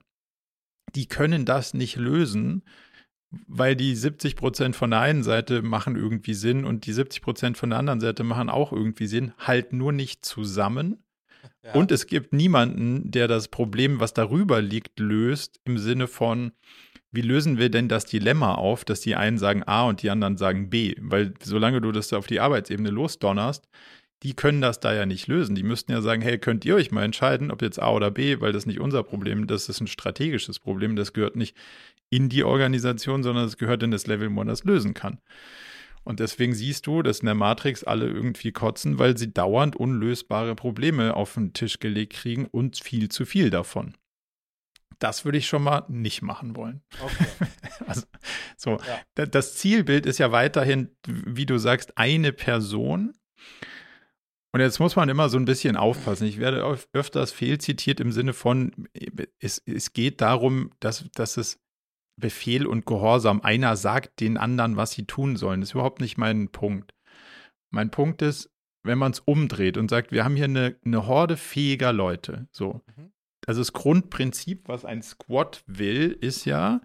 [0.95, 2.63] die können das nicht lösen,
[3.47, 7.57] weil die 70 Prozent von der einen Seite machen irgendwie Sinn und die 70 Prozent
[7.57, 11.03] von der anderen Seite machen auch irgendwie Sinn, halt nur nicht zusammen
[11.73, 16.51] Und es gibt niemanden, der das Problem, was darüber liegt, löst, im Sinne von,
[17.11, 20.37] wie lösen wir denn das Dilemma auf, dass die einen sagen A und die anderen
[20.37, 20.95] sagen B?
[20.99, 23.67] Weil solange du das auf die Arbeitsebene losdonnerst,
[24.23, 25.55] die können das da ja nicht lösen.
[25.55, 28.41] Die müssten ja sagen, hey, könnt ihr euch mal entscheiden, ob jetzt A oder B,
[28.41, 31.55] weil das nicht unser Problem, das ist ein strategisches Problem, das gehört nicht
[32.09, 35.19] in die Organisation, sondern es gehört in das Level, wo man das lösen kann.
[36.03, 40.55] Und deswegen siehst du, dass in der Matrix alle irgendwie kotzen, weil sie dauernd unlösbare
[40.55, 43.95] Probleme auf den Tisch gelegt kriegen und viel zu viel davon.
[44.99, 46.81] Das würde ich schon mal nicht machen wollen.
[47.01, 47.25] Okay.
[47.87, 48.01] also,
[48.57, 48.79] so,
[49.17, 49.25] ja.
[49.25, 53.13] das Zielbild ist ja weiterhin, wie du sagst, eine Person.
[54.51, 56.27] Und jetzt muss man immer so ein bisschen aufpassen.
[56.27, 58.89] Ich werde öfters fehlzitiert im Sinne von,
[59.39, 61.59] es, es geht darum, dass, dass es
[62.19, 63.41] Befehl und Gehorsam.
[63.41, 65.61] Einer sagt den anderen, was sie tun sollen.
[65.61, 66.93] Das ist überhaupt nicht mein Punkt.
[67.69, 68.49] Mein Punkt ist,
[68.83, 72.47] wenn man es umdreht und sagt, wir haben hier eine, eine Horde fähiger Leute.
[72.51, 72.81] So.
[72.95, 73.11] Mhm.
[73.45, 76.81] Also das Grundprinzip, was ein Squad will, ist ja,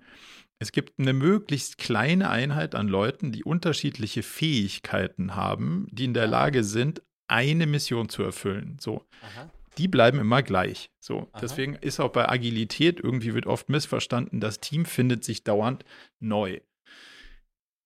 [0.58, 6.26] es gibt eine möglichst kleine Einheit an Leuten, die unterschiedliche Fähigkeiten haben, die in der
[6.26, 8.76] Lage sind, eine Mission zu erfüllen.
[8.80, 9.06] So.
[9.22, 10.90] Aha die bleiben immer gleich.
[11.00, 11.40] So, Aha.
[11.40, 15.84] deswegen ist auch bei Agilität irgendwie wird oft missverstanden, das Team findet sich dauernd
[16.20, 16.60] neu.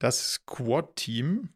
[0.01, 1.51] Das Squad-Team,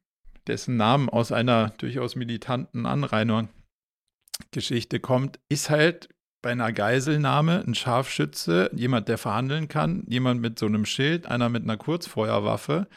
[0.47, 6.09] dessen Namen aus einer durchaus militanten Anrainer-Geschichte kommt, ist halt
[6.43, 11.49] bei einer Geiselnahme ein Scharfschütze, jemand, der verhandeln kann, jemand mit so einem Schild, einer
[11.49, 12.89] mit einer Kurzfeuerwaffe,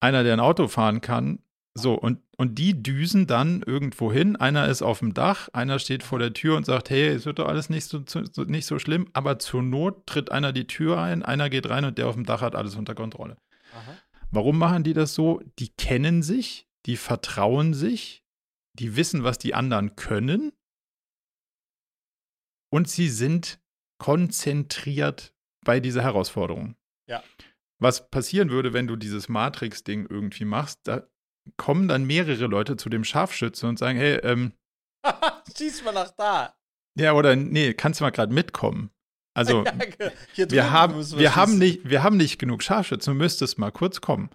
[0.00, 1.40] einer, der ein Auto fahren kann,
[1.74, 4.36] so, und, und die düsen dann irgendwo hin.
[4.36, 7.38] Einer ist auf dem Dach, einer steht vor der Tür und sagt, hey, es wird
[7.38, 10.98] doch alles nicht so, so, nicht so schlimm, aber zur Not tritt einer die Tür
[10.98, 13.36] ein, einer geht rein und der auf dem Dach hat alles unter Kontrolle.
[13.72, 13.96] Aha.
[14.30, 15.40] Warum machen die das so?
[15.58, 18.24] Die kennen sich, die vertrauen sich,
[18.74, 20.52] die wissen, was die anderen können
[22.70, 23.60] und sie sind
[23.98, 26.76] konzentriert bei dieser Herausforderung.
[27.08, 27.22] Ja.
[27.80, 31.08] Was passieren würde, wenn du dieses Matrix-Ding irgendwie machst, da
[31.56, 34.52] kommen dann mehrere Leute zu dem Scharfschützen und sagen, hey, ähm,
[35.56, 36.54] schieß mal nach da.
[36.96, 38.90] Ja, oder nee, kannst du mal gerade mitkommen.
[39.34, 39.64] Also,
[40.34, 44.00] ja, wir, haben, wir, haben nicht, wir haben nicht genug Scharfschützen, du müsstest mal kurz
[44.00, 44.30] kommen.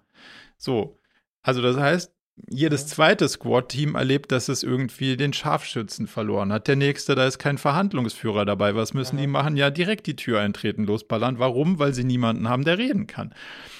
[0.56, 0.98] So,
[1.42, 2.13] also das heißt,
[2.48, 6.66] jedes zweite Squad-Team erlebt, dass es irgendwie den Scharfschützen verloren hat.
[6.66, 8.74] Der nächste, da ist kein Verhandlungsführer dabei.
[8.74, 9.22] Was müssen Aha.
[9.22, 9.56] die machen?
[9.56, 11.38] Ja, direkt die Tür eintreten, losballern.
[11.38, 11.78] Warum?
[11.78, 13.34] Weil sie niemanden haben, der reden kann.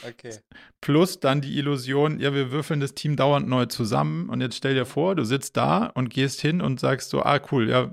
[0.07, 0.36] Okay.
[0.80, 4.28] Plus dann die Illusion, ja, wir würfeln das Team dauernd neu zusammen.
[4.28, 7.40] Und jetzt stell dir vor, du sitzt da und gehst hin und sagst so, ah,
[7.50, 7.90] cool, ja,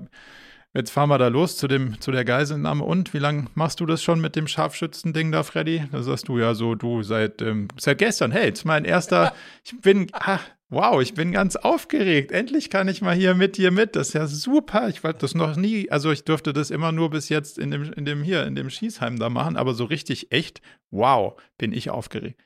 [0.74, 2.82] Jetzt fahren wir da los zu, dem, zu der Geiselnahme.
[2.82, 5.84] Und wie lange machst du das schon mit dem Scharfschützen-Ding da, Freddy?
[5.92, 8.32] Da sagst du ja so, du seit, ähm, seit gestern.
[8.32, 9.34] Hey, jetzt mein erster.
[9.64, 12.32] Ich bin, ach, wow, ich bin ganz aufgeregt.
[12.32, 13.94] Endlich kann ich mal hier mit dir mit.
[13.94, 14.88] Das ist ja super.
[14.88, 17.92] Ich wollte das noch nie, also ich durfte das immer nur bis jetzt in dem,
[17.92, 21.90] in dem hier, in dem Schießheim da machen, aber so richtig echt, wow, bin ich
[21.90, 22.40] aufgeregt.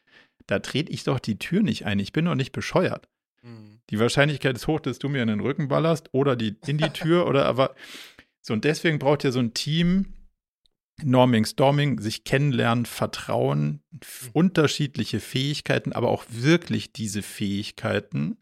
[0.46, 1.98] Da trete ich doch die Tür nicht ein.
[2.00, 3.08] Ich bin doch nicht bescheuert.
[3.42, 3.80] Mhm.
[3.90, 6.90] Die Wahrscheinlichkeit ist hoch, dass du mir in den Rücken ballerst oder die, in die
[6.90, 7.74] Tür oder aber
[8.46, 10.14] so, und deswegen braucht ihr so ein Team,
[11.02, 14.00] Norming, Storming, sich kennenlernen, Vertrauen, mhm.
[14.34, 18.36] unterschiedliche Fähigkeiten, aber auch wirklich diese Fähigkeiten.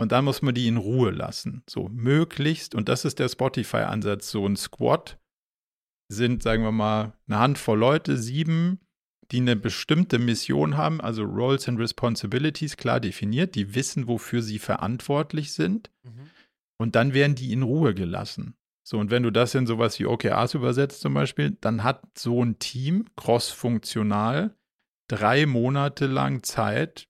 [0.00, 1.62] Und dann muss man die in Ruhe lassen.
[1.68, 5.18] So, möglichst, und das ist der Spotify-Ansatz, so ein Squad
[6.10, 8.80] sind, sagen wir mal, eine Handvoll Leute, sieben,
[9.30, 14.58] die eine bestimmte Mission haben, also Roles and Responsibilities klar definiert, die wissen, wofür sie
[14.58, 15.90] verantwortlich sind.
[16.02, 16.30] Mhm.
[16.80, 18.54] Und dann werden die in Ruhe gelassen.
[18.88, 22.42] So, und wenn du das in sowas wie OKRs übersetzt zum Beispiel, dann hat so
[22.42, 24.56] ein Team cross-funktional
[25.08, 27.06] drei Monate lang Zeit,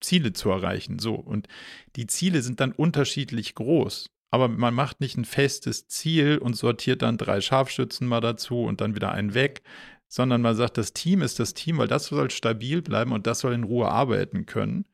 [0.00, 1.00] Ziele zu erreichen.
[1.00, 1.48] So, und
[1.96, 4.10] die Ziele sind dann unterschiedlich groß.
[4.30, 8.80] Aber man macht nicht ein festes Ziel und sortiert dann drei Scharfschützen mal dazu und
[8.80, 9.62] dann wieder einen weg,
[10.06, 13.40] sondern man sagt, das Team ist das Team, weil das soll stabil bleiben und das
[13.40, 14.84] soll in Ruhe arbeiten können.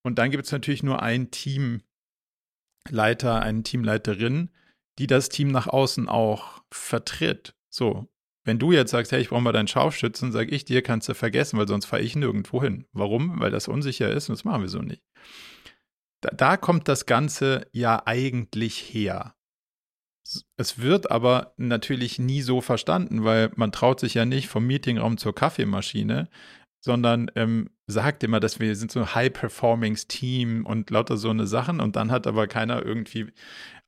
[0.00, 1.82] Und dann gibt es natürlich nur ein Teamleiter,
[3.42, 4.48] eine Teamleiterin,
[5.00, 7.54] die das Team nach außen auch vertritt.
[7.70, 8.06] So,
[8.44, 11.14] wenn du jetzt sagst, hey, ich brauche mal deinen Scharfschützen, sage ich dir, kannst du
[11.14, 12.84] vergessen, weil sonst fahre ich nirgendwo hin.
[12.92, 13.40] Warum?
[13.40, 15.02] Weil das unsicher ist und das machen wir so nicht.
[16.20, 19.34] Da, da kommt das Ganze ja eigentlich her.
[20.58, 25.16] Es wird aber natürlich nie so verstanden, weil man traut sich ja nicht vom Meetingraum
[25.16, 26.28] zur Kaffeemaschine,
[26.80, 31.80] sondern ähm, sagt immer, dass wir sind so ein High-Performing-Team und lauter so eine Sachen
[31.80, 33.32] und dann hat aber keiner irgendwie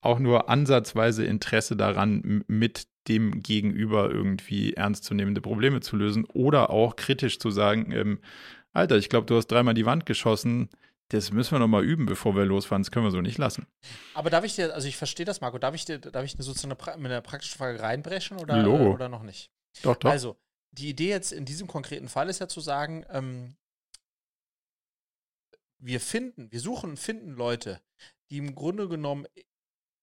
[0.03, 6.97] auch nur ansatzweise Interesse daran, mit dem Gegenüber irgendwie ernstzunehmende Probleme zu lösen oder auch
[6.97, 8.19] kritisch zu sagen, ähm,
[8.73, 10.69] Alter, ich glaube, du hast dreimal die Wand geschossen,
[11.09, 12.83] das müssen wir noch mal üben, bevor wir losfahren.
[12.83, 13.67] Das können wir so nicht lassen.
[14.15, 16.75] Aber darf ich dir, also ich verstehe das, Marco, darf ich dir, darf ich sozusagen
[17.03, 18.95] mit einer praktischen Frage reinbrechen oder, Logo.
[18.95, 19.51] oder noch nicht?
[19.83, 20.11] Doch, doch.
[20.11, 20.37] Also,
[20.71, 23.57] die Idee jetzt in diesem konkreten Fall ist ja zu sagen, ähm,
[25.79, 27.83] wir finden, wir suchen und finden Leute,
[28.31, 29.27] die im Grunde genommen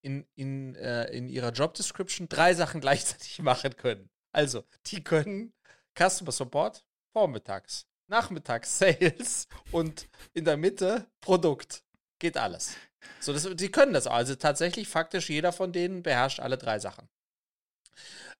[0.01, 4.09] in, in, äh, in ihrer Job Description drei Sachen gleichzeitig machen können.
[4.31, 5.53] Also, die können
[5.97, 11.83] Customer Support vormittags, nachmittags Sales und in der Mitte Produkt.
[12.19, 12.75] Geht alles.
[13.19, 14.07] So, das, die können das.
[14.07, 17.07] Also tatsächlich, faktisch, jeder von denen beherrscht alle drei Sachen.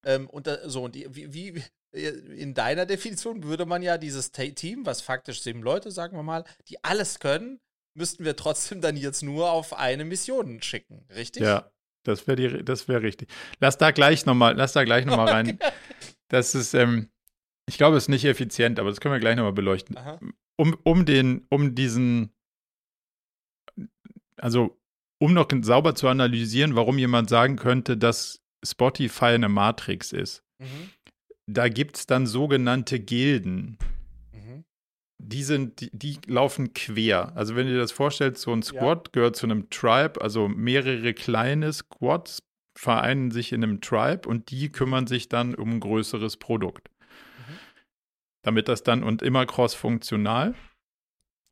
[0.04, 4.32] Ähm, und da, so, und die, wie, wie, in deiner Definition würde man ja dieses
[4.32, 7.60] Team, was faktisch sieben Leute, sagen wir mal, die alles können,
[8.00, 11.44] müssten wir trotzdem dann jetzt nur auf eine Mission schicken, richtig?
[11.44, 11.70] Ja,
[12.04, 12.40] das wäre
[12.88, 13.30] wär richtig.
[13.60, 15.60] Lass da gleich nochmal, lass da gleich nochmal rein.
[16.32, 17.10] Das ist, ähm,
[17.68, 19.98] ich glaube, es ist nicht effizient, aber das können wir gleich nochmal beleuchten.
[20.58, 22.36] Um, um den, um diesen,
[24.38, 24.80] also
[25.18, 30.44] um noch sauber zu analysieren, warum jemand sagen könnte, dass Spotify eine Matrix ist.
[30.60, 30.92] Mhm.
[31.48, 33.80] Da gibt es dann sogenannte Gilden
[35.20, 37.36] die sind, die, die, laufen quer.
[37.36, 39.12] Also wenn dir das vorstellst, so ein Squad ja.
[39.12, 42.42] gehört zu einem Tribe, also mehrere kleine Squads
[42.78, 46.90] vereinen sich in einem Tribe und die kümmern sich dann um ein größeres Produkt.
[47.10, 47.58] Mhm.
[48.44, 50.56] Damit das dann und immer cross-funktional.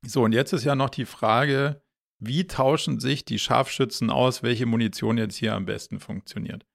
[0.05, 1.81] So, und jetzt ist ja noch die Frage,
[2.19, 6.65] wie tauschen sich die Scharfschützen aus, welche Munition jetzt hier am besten funktioniert?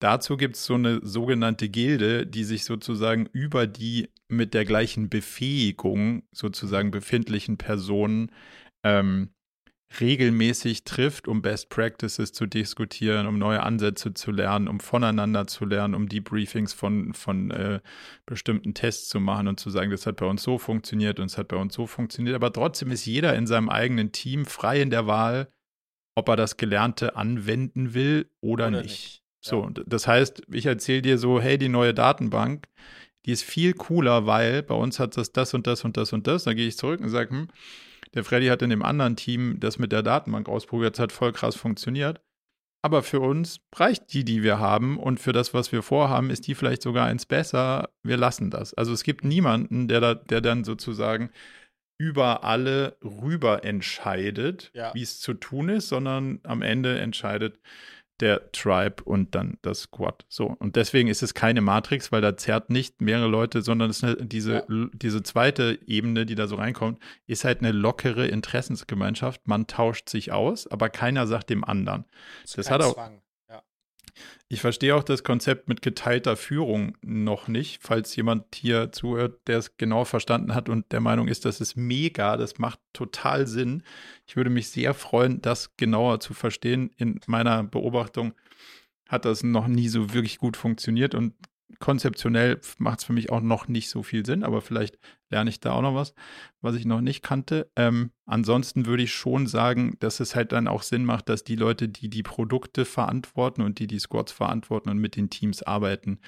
[0.00, 5.08] Dazu gibt es so eine sogenannte Gilde, die sich sozusagen über die mit der gleichen
[5.08, 8.30] Befähigung sozusagen befindlichen Personen
[8.84, 9.30] ähm,
[10.00, 15.64] regelmäßig trifft, um Best Practices zu diskutieren, um neue Ansätze zu lernen, um voneinander zu
[15.64, 17.80] lernen, um Debriefings von, von äh,
[18.26, 21.38] bestimmten Tests zu machen und zu sagen, das hat bei uns so funktioniert und es
[21.38, 22.36] hat bei uns so funktioniert.
[22.36, 25.50] Aber trotzdem ist jeder in seinem eigenen Team frei in der Wahl,
[26.14, 28.90] ob er das Gelernte anwenden will oder, oder nicht.
[28.90, 29.27] nicht.
[29.48, 29.82] So, ja.
[29.86, 32.68] das heißt, ich erzähle dir so, hey, die neue Datenbank,
[33.26, 36.26] die ist viel cooler, weil bei uns hat das das und das und das und
[36.26, 36.44] das.
[36.44, 37.48] Dann gehe ich zurück und sage, hm,
[38.14, 41.32] der Freddy hat in dem anderen Team das mit der Datenbank ausprobiert, es hat voll
[41.32, 42.20] krass funktioniert.
[42.80, 46.46] Aber für uns reicht die, die wir haben und für das, was wir vorhaben, ist
[46.46, 47.90] die vielleicht sogar eins besser.
[48.04, 48.72] Wir lassen das.
[48.74, 51.30] Also es gibt niemanden, der, da, der dann sozusagen
[51.98, 54.94] über alle rüber entscheidet, ja.
[54.94, 57.58] wie es zu tun ist, sondern am Ende entscheidet
[58.20, 60.24] der Tribe und dann das Squad.
[60.28, 60.46] So.
[60.46, 64.04] Und deswegen ist es keine Matrix, weil da zerrt nicht mehrere Leute, sondern es ist
[64.04, 64.86] eine, diese, ja.
[64.92, 69.46] diese zweite Ebene, die da so reinkommt, ist halt eine lockere Interessensgemeinschaft.
[69.46, 72.04] Man tauscht sich aus, aber keiner sagt dem anderen.
[72.42, 72.94] Das, das hat auch.
[72.94, 73.22] Zwang.
[74.50, 79.58] Ich verstehe auch das Konzept mit geteilter Führung noch nicht, falls jemand hier zuhört, der
[79.58, 83.82] es genau verstanden hat und der Meinung ist, das ist mega, das macht total Sinn.
[84.26, 86.90] Ich würde mich sehr freuen, das genauer zu verstehen.
[86.96, 88.32] In meiner Beobachtung
[89.06, 91.34] hat das noch nie so wirklich gut funktioniert und
[91.78, 94.98] konzeptionell macht es für mich auch noch nicht so viel Sinn, aber vielleicht
[95.30, 96.14] lerne ich da auch noch was,
[96.60, 97.70] was ich noch nicht kannte.
[97.76, 101.56] Ähm, ansonsten würde ich schon sagen, dass es halt dann auch Sinn macht, dass die
[101.56, 106.20] Leute, die die Produkte verantworten und die die Squads verantworten und mit den Teams arbeiten,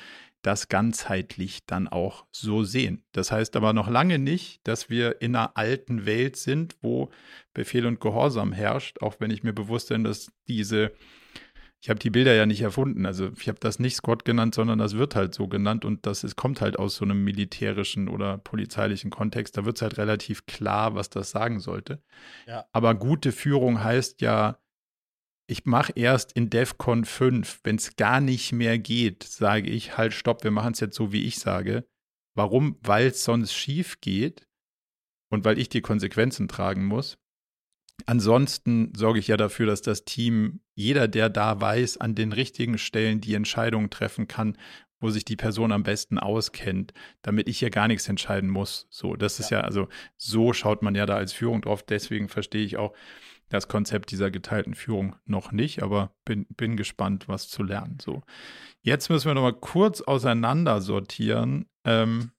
[0.42, 3.04] das ganzheitlich dann auch so sehen.
[3.12, 7.10] Das heißt aber noch lange nicht, dass wir in einer alten Welt sind, wo
[7.52, 10.92] Befehl und Gehorsam herrscht, auch wenn ich mir bewusst bin, dass diese
[11.82, 13.06] ich habe die Bilder ja nicht erfunden.
[13.06, 16.24] Also ich habe das nicht Squad genannt, sondern das wird halt so genannt und das
[16.24, 19.56] ist, kommt halt aus so einem militärischen oder polizeilichen Kontext.
[19.56, 22.02] Da wird es halt relativ klar, was das sagen sollte.
[22.46, 22.66] Ja.
[22.72, 24.58] Aber gute Führung heißt ja,
[25.46, 30.12] ich mache erst in DEFCON 5, wenn es gar nicht mehr geht, sage ich, halt,
[30.12, 31.88] stopp, wir machen es jetzt so, wie ich sage.
[32.36, 32.76] Warum?
[32.82, 34.46] Weil es sonst schief geht
[35.32, 37.18] und weil ich die Konsequenzen tragen muss.
[38.06, 42.78] Ansonsten sorge ich ja dafür, dass das Team, jeder, der da weiß, an den richtigen
[42.78, 44.56] Stellen die Entscheidungen treffen kann,
[45.00, 46.92] wo sich die Person am besten auskennt,
[47.22, 48.86] damit ich hier gar nichts entscheiden muss.
[48.90, 49.44] So, das ja.
[49.44, 51.82] ist ja, also so schaut man ja da als Führung drauf.
[51.82, 52.94] Deswegen verstehe ich auch
[53.48, 57.98] das Konzept dieser geteilten Führung noch nicht, aber bin, bin gespannt, was zu lernen.
[58.00, 58.22] So,
[58.82, 62.30] jetzt müssen wir nochmal kurz auseinander sortieren, ähm,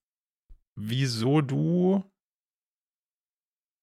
[0.75, 2.03] wieso du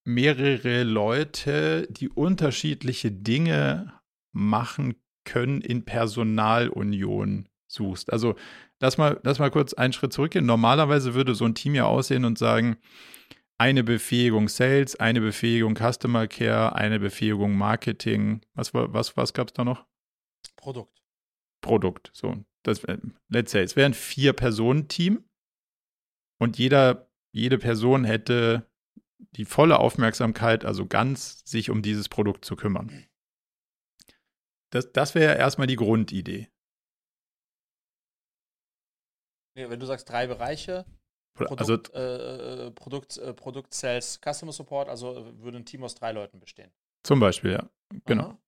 [0.09, 3.93] mehrere Leute, die unterschiedliche Dinge
[4.33, 8.11] machen können, in Personalunion suchst.
[8.11, 8.35] Also
[8.81, 10.47] lass mal, lass mal kurz einen Schritt zurückgehen.
[10.47, 12.79] Normalerweise würde so ein Team ja aussehen und sagen,
[13.59, 18.41] eine Befähigung Sales, eine Befähigung Customer Care, eine Befähigung Marketing.
[18.55, 19.85] Was, was, was gab es da noch?
[20.57, 21.03] Produkt.
[21.61, 22.11] Produkt.
[22.15, 22.99] So, das, äh,
[23.29, 25.25] let's say, es wäre ein Vier-Personen-Team
[26.41, 28.65] und jeder, jede Person hätte
[29.19, 33.07] die volle Aufmerksamkeit, also ganz sich um dieses Produkt zu kümmern.
[34.71, 36.49] Das, das wäre ja erstmal die Grundidee.
[39.55, 40.85] Wenn du sagst drei Bereiche,
[41.35, 45.83] Produkt, also, äh, äh, Produkt, äh, Produkt Sales, Customer Support, also äh, würde ein Team
[45.85, 46.71] aus drei Leuten bestehen.
[47.05, 47.71] Zum Beispiel, ja.
[48.05, 48.25] Genau.
[48.25, 48.39] Aha.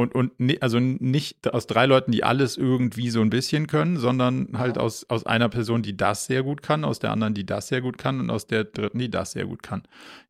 [0.00, 4.48] Und, und also nicht aus drei Leuten, die alles irgendwie so ein bisschen können, sondern
[4.54, 4.82] halt ja.
[4.82, 7.80] aus, aus einer Person, die das sehr gut kann, aus der anderen, die das sehr
[7.80, 9.82] gut kann und aus der dritten, die das sehr gut kann.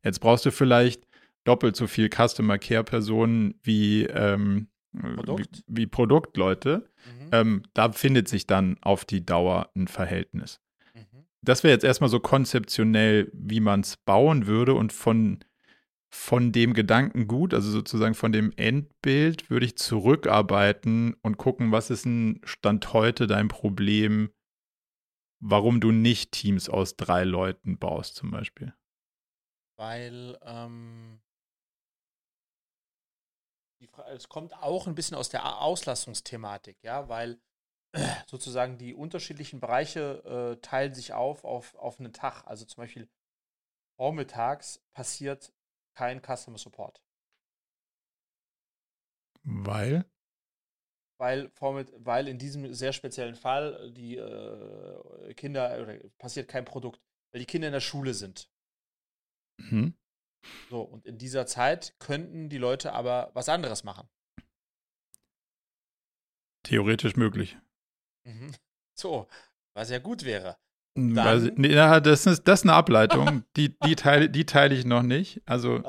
[0.03, 1.07] Jetzt brauchst du vielleicht
[1.43, 4.67] doppelt so viel Customer Care Personen wie, ähm,
[5.15, 5.63] Produkt?
[5.67, 6.89] wie, wie Produktleute.
[7.05, 7.29] Mhm.
[7.31, 10.59] Ähm, da findet sich dann auf die Dauer ein Verhältnis.
[10.93, 11.25] Mhm.
[11.41, 15.39] Das wäre jetzt erstmal so konzeptionell, wie man es bauen würde und von
[16.13, 22.05] von dem Gedankengut, also sozusagen von dem Endbild, würde ich zurückarbeiten und gucken, was ist
[22.05, 24.29] ein Stand heute dein Problem,
[25.39, 28.73] warum du nicht Teams aus drei Leuten baust, zum Beispiel.
[29.77, 31.21] Weil ähm,
[34.09, 37.41] es kommt auch ein bisschen aus der Auslastungsthematik, ja, weil
[38.27, 42.45] sozusagen die unterschiedlichen Bereiche äh, teilen sich auf, auf auf einen Tag.
[42.45, 43.09] Also zum Beispiel
[43.97, 45.53] vormittags passiert
[45.93, 47.01] kein Customer Support.
[49.43, 50.05] Weil?
[51.17, 56.99] Weil, weil in diesem sehr speziellen Fall die äh, Kinder, oder passiert kein Produkt,
[57.31, 58.49] weil die Kinder in der Schule sind.
[59.57, 59.93] Mhm.
[60.69, 64.09] So, und in dieser Zeit könnten die Leute aber was anderes machen.
[66.63, 67.57] Theoretisch möglich.
[68.25, 68.51] Mhm.
[68.93, 69.27] So,
[69.73, 70.59] was ja gut wäre.
[70.93, 75.03] Dann, nee, das, ist, das ist eine Ableitung, die, die, teile, die teile ich noch
[75.03, 75.41] nicht.
[75.45, 75.81] Also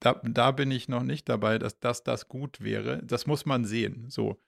[0.00, 3.02] da, da bin ich noch nicht dabei, dass, dass das gut wäre.
[3.04, 4.08] Das muss man sehen.
[4.10, 4.42] So.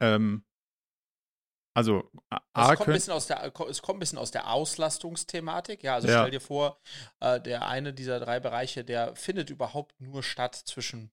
[0.00, 0.44] Ähm,
[1.74, 5.84] also, A, es, kommt ein bisschen aus der, es kommt ein bisschen aus der Auslastungsthematik.
[5.84, 6.20] Ja, also ja.
[6.20, 6.80] stell dir vor,
[7.20, 11.12] äh, der eine dieser drei Bereiche, der findet überhaupt nur statt zwischen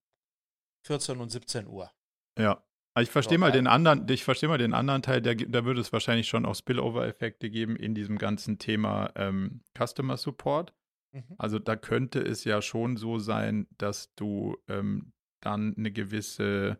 [0.88, 1.92] 14 und 17 Uhr.
[2.38, 2.64] Ja.
[3.02, 5.94] Ich verstehe mal den anderen, ich verstehe mal den anderen Teil, der, da würde es
[5.94, 10.74] wahrscheinlich schon auch Spillover-Effekte geben in diesem ganzen Thema ähm, Customer Support.
[11.12, 11.36] Mhm.
[11.38, 16.80] Also da könnte es ja schon so sein, dass du ähm, dann eine gewisse,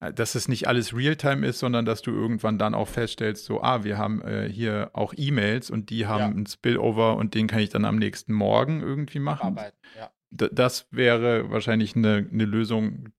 [0.00, 3.62] äh, dass es nicht alles Realtime ist, sondern dass du irgendwann dann auch feststellst, so,
[3.62, 6.26] ah, wir haben äh, hier auch E-Mails und die haben ja.
[6.26, 9.46] einen Spillover und den kann ich dann am nächsten Morgen irgendwie machen.
[9.46, 10.10] Arbeiten, ja.
[10.30, 13.12] das wäre wahrscheinlich eine, eine Lösung,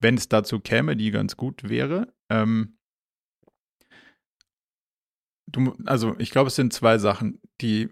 [0.00, 2.12] wenn es dazu käme, die ganz gut wäre.
[2.28, 2.78] Ähm,
[5.46, 7.40] du, also ich glaube, es sind zwei Sachen.
[7.60, 7.88] Die,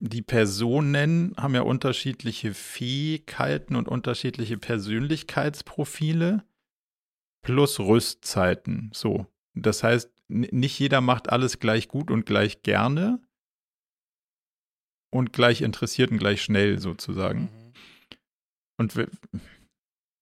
[0.00, 6.44] die Personen haben ja unterschiedliche Fähigkeiten und unterschiedliche Persönlichkeitsprofile
[7.42, 8.90] plus Rüstzeiten.
[8.92, 9.26] So.
[9.54, 13.20] Das heißt, nicht jeder macht alles gleich gut und gleich gerne
[15.10, 17.42] und gleich interessiert und gleich schnell sozusagen.
[17.42, 17.72] Mhm.
[18.78, 18.94] Und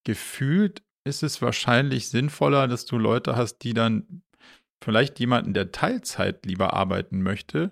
[0.05, 4.23] gefühlt ist es wahrscheinlich sinnvoller, dass du Leute hast, die dann
[4.83, 7.71] vielleicht jemanden, der Teilzeit lieber arbeiten möchte,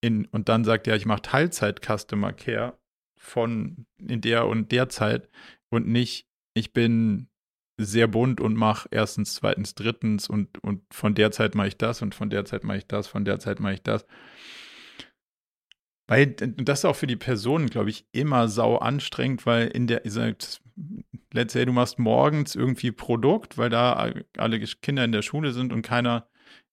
[0.00, 2.78] in, und dann sagt, ja, ich mache Teilzeit Customer Care
[3.18, 5.30] von in der und der Zeit
[5.70, 7.28] und nicht, ich bin
[7.80, 12.02] sehr bunt und mache erstens, zweitens, drittens und, und von der Zeit mache ich das
[12.02, 14.06] und von der Zeit mache ich das, von der Zeit mache ich das.
[16.06, 20.04] Weil das ist auch für die Personen, glaube ich, immer sau anstrengend, weil in der,
[21.32, 25.72] let's say, du machst morgens irgendwie Produkt, weil da alle Kinder in der Schule sind
[25.72, 26.28] und keiner,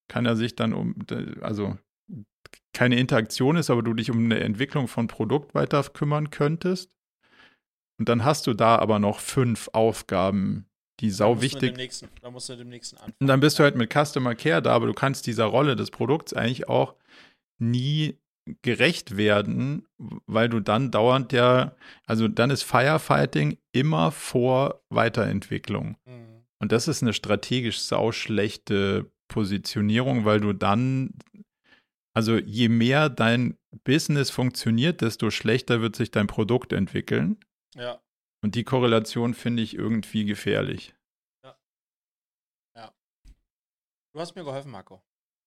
[0.08, 0.96] keiner sich dann um,
[1.42, 1.78] also
[2.74, 6.96] keine Interaktion ist, aber du dich um eine Entwicklung von Produkt weiter kümmern könntest.
[8.00, 10.66] Und dann hast du da aber noch fünf Aufgaben,
[11.00, 11.76] die sau wichtig.
[11.76, 13.16] Nächsten, da musst du dem nächsten anfangen.
[13.20, 15.92] Und dann bist du halt mit Customer Care da, aber du kannst dieser Rolle des
[15.92, 16.96] Produkts eigentlich auch
[17.60, 18.18] nie
[18.62, 21.76] gerecht werden, weil du dann dauernd ja,
[22.06, 25.98] also dann ist Firefighting immer vor Weiterentwicklung.
[26.06, 26.46] Mhm.
[26.60, 31.14] Und das ist eine strategisch sauschlechte Positionierung, weil du dann,
[32.14, 37.40] also je mehr dein Business funktioniert, desto schlechter wird sich dein Produkt entwickeln.
[37.76, 38.02] Ja.
[38.44, 40.94] Und die Korrelation finde ich irgendwie gefährlich.
[41.44, 41.58] Ja.
[42.76, 42.94] Ja.
[44.14, 45.02] Du hast mir geholfen, Marco.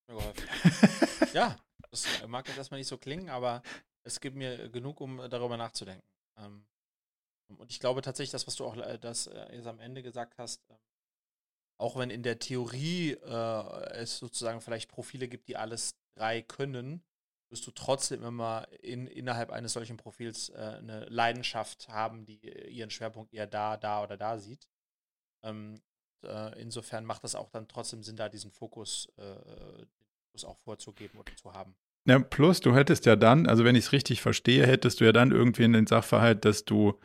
[0.09, 0.49] Mir geholfen.
[1.35, 1.57] ja,
[1.95, 3.63] das mag jetzt erstmal nicht so klingen, aber
[4.03, 6.07] es gibt mir genug, um darüber nachzudenken.
[6.37, 6.67] Ähm,
[7.57, 10.39] und ich glaube tatsächlich, das, was du auch äh, das äh, jetzt am Ende gesagt
[10.39, 10.79] hast, ähm,
[11.79, 17.03] auch wenn in der Theorie äh, es sozusagen vielleicht Profile gibt, die alles drei können,
[17.51, 22.91] wirst du trotzdem immer in, innerhalb eines solchen Profils äh, eine Leidenschaft haben, die ihren
[22.91, 24.69] Schwerpunkt eher da, da oder da sieht.
[25.43, 25.81] Ähm,
[26.25, 29.87] äh, insofern macht das auch dann trotzdem Sinn, da diesen Fokus, äh,
[30.27, 31.77] Fokus auch vorzugeben oder zu haben.
[32.07, 35.13] Ja, plus du hättest ja dann, also wenn ich es richtig verstehe, hättest du ja
[35.13, 36.99] dann irgendwie in den Sachverhalt, dass du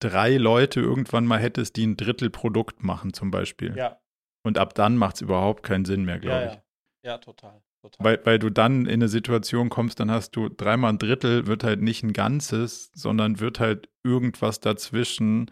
[0.00, 3.76] drei Leute irgendwann mal hättest, die ein Drittel Produkt machen zum Beispiel.
[3.76, 3.98] Ja.
[4.42, 6.54] Und ab dann macht es überhaupt keinen Sinn mehr, glaube ja, ich.
[6.54, 7.12] Ja.
[7.12, 7.62] ja, total.
[7.82, 8.04] total.
[8.04, 11.64] Weil, weil du dann in eine Situation kommst, dann hast du dreimal ein Drittel, wird
[11.64, 15.50] halt nicht ein Ganzes, sondern wird halt irgendwas dazwischen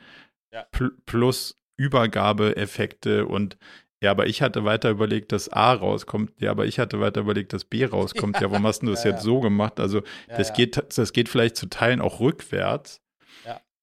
[0.53, 0.65] ja.
[0.71, 3.57] pl plus Übergabeeffekte und
[4.05, 6.39] ja, aber ich hatte weiter überlegt, dass A rauskommt.
[6.39, 8.37] Ja, aber ich hatte weiter überlegt, dass B rauskommt.
[8.37, 9.81] Ja, ja warum hast du das ja, jetzt so gemacht?
[9.81, 13.01] Also, das, Geht, das geht vielleicht zu Teilen auch rückwärts.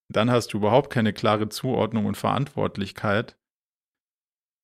[0.09, 3.35] Dann hast du überhaupt keine klare Zuordnung und Verantwortlichkeit.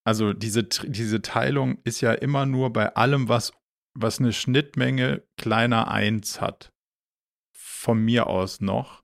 [0.05, 3.51] Also, diese, diese Teilung ist ja immer nur bei allem, was,
[3.97, 6.71] was eine Schnittmenge kleiner 1 hat.
[7.55, 9.03] Von mir aus noch.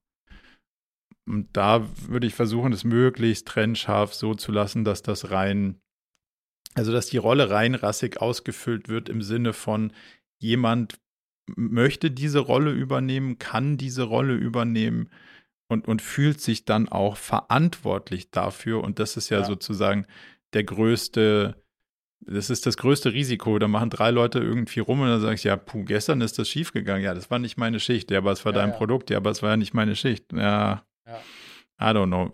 [1.26, 5.80] Und da würde ich versuchen, es möglichst trennscharf so zu lassen, dass das rein
[6.76, 9.94] also, dass die Rolle rein rassig ausgefüllt wird im Sinne von
[10.40, 11.00] jemand
[11.56, 15.10] möchte diese Rolle übernehmen, kann diese Rolle übernehmen
[15.68, 18.84] und, und fühlt sich dann auch verantwortlich dafür.
[18.84, 19.46] Und das ist ja, ja.
[19.46, 20.06] sozusagen
[20.54, 21.56] der größte,
[22.22, 23.60] das ist das größte Risiko.
[23.60, 26.48] Da machen drei Leute irgendwie rum und dann sage ich, ja, puh, gestern ist das
[26.48, 27.04] schiefgegangen.
[27.04, 28.12] Ja, das war nicht meine Schicht.
[28.12, 28.76] Ja, aber es war ja, dein ja.
[28.76, 29.10] Produkt.
[29.10, 30.32] Ja, aber es war ja nicht meine Schicht.
[30.32, 30.86] Ja.
[31.06, 31.22] ja.
[31.82, 32.32] I don't know.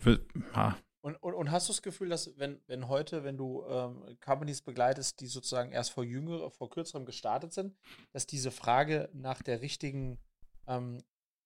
[1.01, 4.61] Und, und, und, hast du das Gefühl, dass wenn, wenn heute, wenn du ähm, Companies
[4.61, 7.73] begleitest, die sozusagen erst vor jüngere, vor kürzerem gestartet sind,
[8.11, 10.19] dass diese Frage nach der richtigen
[10.67, 10.97] ähm,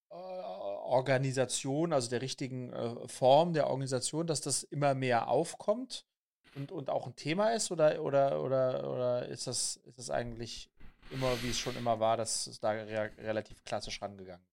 [0.10, 6.08] äh, Organisation, also der richtigen äh, Form der Organisation, dass das immer mehr aufkommt
[6.56, 7.72] und, und auch ein Thema ist?
[7.72, 10.70] Oder, oder, oder, oder ist, das, ist das eigentlich
[11.12, 14.46] immer, wie es schon immer war, dass es da re relativ klassisch rangegangen?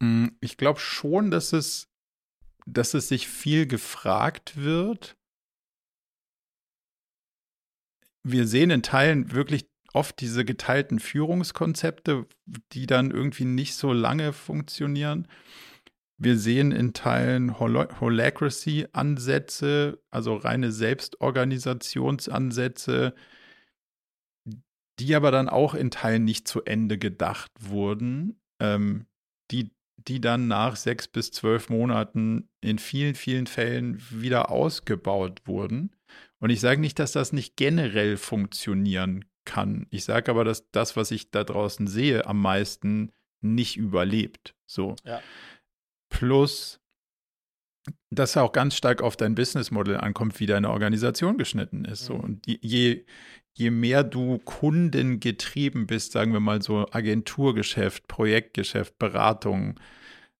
[0.00, 1.88] Mm, ich glaube schon, dass es
[2.66, 5.16] dass es sich viel gefragt wird.
[8.22, 12.26] Wir sehen in Teilen wirklich oft diese geteilten Führungskonzepte,
[12.72, 15.28] die dann irgendwie nicht so lange funktionieren.
[16.18, 23.14] Wir sehen in Teilen Hol Holacracy-Ansätze, also reine Selbstorganisationsansätze,
[24.98, 29.06] die aber dann auch in Teilen nicht zu Ende gedacht wurden, ähm,
[29.50, 35.94] die die dann nach sechs bis zwölf Monaten in vielen, vielen Fällen wieder ausgebaut wurden.
[36.38, 39.86] Und ich sage nicht, dass das nicht generell funktionieren kann.
[39.90, 44.54] Ich sage aber, dass das, was ich da draußen sehe, am meisten nicht überlebt.
[44.66, 44.96] So.
[45.04, 45.22] Ja.
[46.10, 46.80] Plus,
[48.10, 52.04] dass auch ganz stark auf dein Businessmodell ankommt, wie deine Organisation geschnitten ist.
[52.04, 52.14] So.
[52.14, 52.20] Mhm.
[52.20, 53.04] Und je,
[53.54, 59.78] je mehr du kundengetrieben bist, sagen wir mal so Agenturgeschäft, Projektgeschäft, Beratung,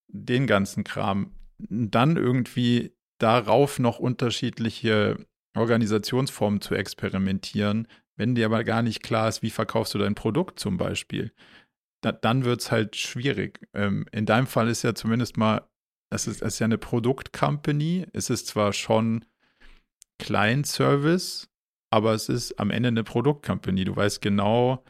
[0.09, 5.16] den ganzen Kram, dann irgendwie darauf noch unterschiedliche
[5.57, 10.59] Organisationsformen zu experimentieren, wenn dir aber gar nicht klar ist, wie verkaufst du dein Produkt
[10.59, 11.32] zum Beispiel,
[12.03, 13.66] da, dann wird es halt schwierig.
[13.74, 15.62] Ähm, in deinem Fall ist ja zumindest mal,
[16.11, 19.25] es ist, es ist ja eine Produktcompany, es ist zwar schon
[20.19, 21.49] Client-Service,
[21.91, 23.85] aber es ist am Ende eine Produktcompany.
[23.85, 24.85] Du weißt genau,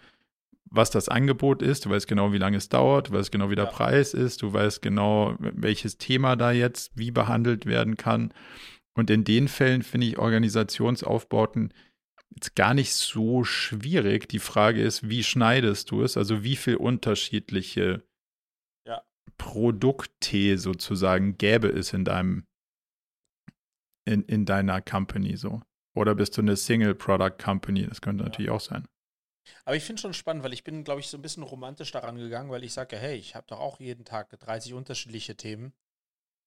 [0.70, 3.54] was das Angebot ist, du weißt genau, wie lange es dauert, du weißt genau, wie
[3.54, 3.70] der ja.
[3.70, 8.32] Preis ist, du weißt genau, welches Thema da jetzt wie behandelt werden kann.
[8.94, 11.72] Und in den Fällen finde ich Organisationsaufbauten
[12.34, 14.28] jetzt gar nicht so schwierig.
[14.28, 16.16] Die Frage ist, wie schneidest du es?
[16.16, 18.02] Also wie viel unterschiedliche.
[19.38, 22.44] Produkte sozusagen gäbe es in deinem
[24.04, 25.60] in, in deiner Company so?
[25.94, 27.86] Oder bist du eine Single Product Company?
[27.86, 28.28] Das könnte ja.
[28.28, 28.86] natürlich auch sein.
[29.64, 32.16] Aber ich finde schon spannend, weil ich bin, glaube ich, so ein bisschen romantisch daran
[32.16, 35.72] gegangen, weil ich sage, hey, ich habe doch auch jeden Tag 30 unterschiedliche Themen.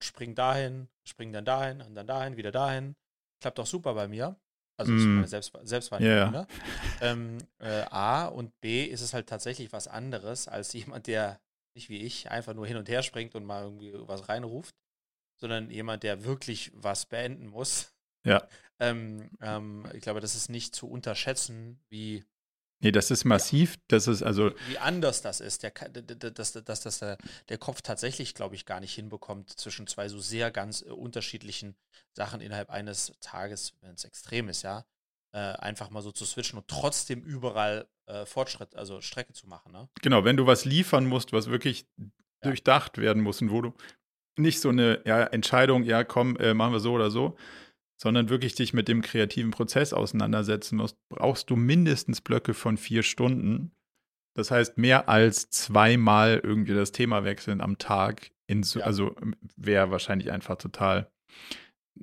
[0.02, 2.96] Spring dahin, spring dann dahin und dann dahin, wieder dahin.
[3.42, 4.38] Klappt doch super bei mir.
[4.78, 5.26] Also mm.
[5.26, 6.16] Selbst, Selbstwahrnehmung.
[6.16, 6.32] Yeah.
[6.32, 6.48] Ne?
[7.02, 11.42] Ähm, äh, A und B ist es halt tatsächlich was anderes als jemand, der
[11.76, 14.76] nicht wie ich einfach nur hin und her springt und mal irgendwie was reinruft,
[15.38, 17.94] sondern jemand, der wirklich was beenden muss
[18.26, 18.48] Ja.
[18.82, 22.24] Ähm, ähm, ich glaube, das ist nicht zu unterschätzen, wie
[22.82, 23.78] Nee, das ist massiv.
[23.90, 24.52] Das ist also.
[24.68, 27.18] Wie anders das ist, der, dass, dass, dass der,
[27.50, 31.76] der Kopf tatsächlich, glaube ich, gar nicht hinbekommt, zwischen zwei so sehr ganz äh, unterschiedlichen
[32.14, 34.86] Sachen innerhalb eines Tages, wenn es extrem ist, ja,
[35.34, 39.72] äh, einfach mal so zu switchen und trotzdem überall äh, Fortschritt, also Strecke zu machen.
[39.72, 39.88] Ne?
[40.02, 42.06] Genau, wenn du was liefern musst, was wirklich ja.
[42.42, 43.74] durchdacht werden muss und wo du
[44.38, 47.38] nicht so eine ja, Entscheidung, ja, komm, äh, machen wir so oder so,
[48.02, 53.04] sondern wirklich dich mit dem kreativen Prozess auseinandersetzen musst, brauchst du mindestens Blöcke von vier
[53.04, 53.72] Stunden.
[54.36, 58.32] Das heißt, mehr als zweimal irgendwie das Thema wechseln am Tag.
[58.62, 58.86] So, ja.
[58.86, 59.16] Also
[59.56, 61.12] wäre wahrscheinlich einfach total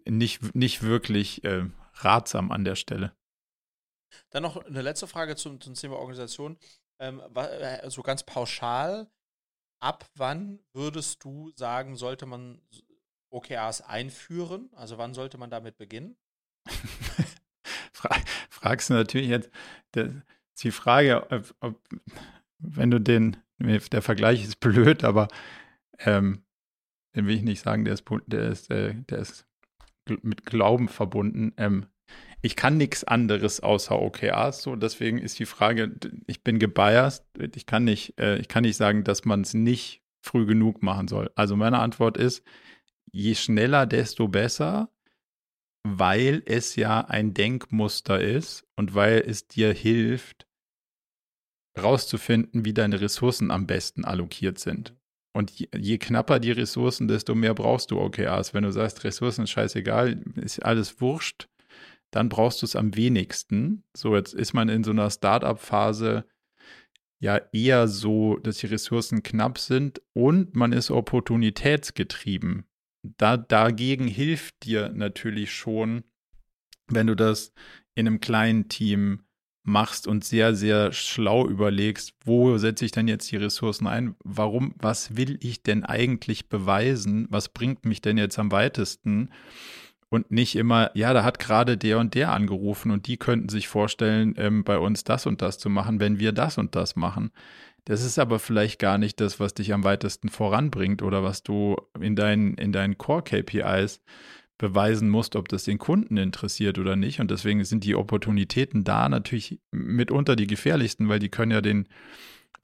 [0.07, 3.17] nicht, nicht wirklich äh, ratsam an der Stelle.
[4.31, 6.59] Dann noch eine letzte Frage zum, zum Thema Organisation.
[6.99, 9.11] Ähm, äh, so ganz pauschal,
[9.81, 12.61] ab wann würdest du sagen, sollte man
[13.31, 14.71] OKRs einführen?
[14.75, 16.17] Also wann sollte man damit beginnen?
[18.51, 19.51] Fragst du natürlich jetzt,
[20.59, 21.89] die Frage, ob, ob,
[22.59, 25.29] wenn du den, der Vergleich ist blöd, aber
[25.99, 26.45] ähm,
[27.15, 29.47] den will ich nicht sagen, der ist, der ist, äh, der ist
[30.23, 31.53] mit Glauben verbunden.
[31.57, 31.87] Ähm,
[32.47, 35.97] ich kann nichts anderes außer OKRs, so deswegen ist die Frage,
[36.29, 37.25] ich bin gebiased,
[37.55, 41.09] ich kann nicht, äh, ich kann nicht sagen, dass man es nicht früh genug machen
[41.09, 41.31] soll.
[41.35, 42.45] Also meine Antwort ist,
[43.11, 44.91] je schneller, desto besser,
[45.83, 50.47] weil es ja ein Denkmuster ist und weil es dir hilft,
[51.77, 54.95] rauszufinden, wie deine Ressourcen am besten allokiert sind.
[55.33, 58.55] Und je, je, knapper die Ressourcen, desto mehr brauchst du OKRs.
[58.55, 61.49] Wenn du sagst, Ressourcen ist scheißegal, ist alles wurscht,
[62.17, 63.85] dann brauchst du es am wenigsten.
[63.97, 66.25] So, jetzt ist man in so einer Startup-Phase
[67.19, 72.67] ja eher so, dass die Ressourcen knapp sind und man ist opportunitätsgetrieben
[73.17, 76.05] da, dagegen hilft dir natürlich schon,
[76.89, 77.53] wenn du das
[77.95, 79.23] in einem kleinen Team
[79.63, 84.15] machst und sehr, sehr schlau überlegst, wo setze ich denn jetzt die Ressourcen ein?
[84.23, 87.27] Warum, was will ich denn eigentlich beweisen?
[87.31, 89.31] Was bringt mich denn jetzt am weitesten?
[90.09, 93.67] Und nicht immer, ja, da hat gerade der und der angerufen und die könnten sich
[93.67, 97.33] vorstellen, ähm, bei uns das und das zu machen, wenn wir das und das machen.
[97.87, 101.77] Das ist aber vielleicht gar nicht das, was dich am weitesten voranbringt oder was du
[102.01, 104.01] in deinen, in deinen Core-KPIs
[104.59, 107.21] beweisen musst, ob das den Kunden interessiert oder nicht.
[107.21, 111.89] Und deswegen sind die Opportunitäten da natürlich mitunter die gefährlichsten, weil die können ja den,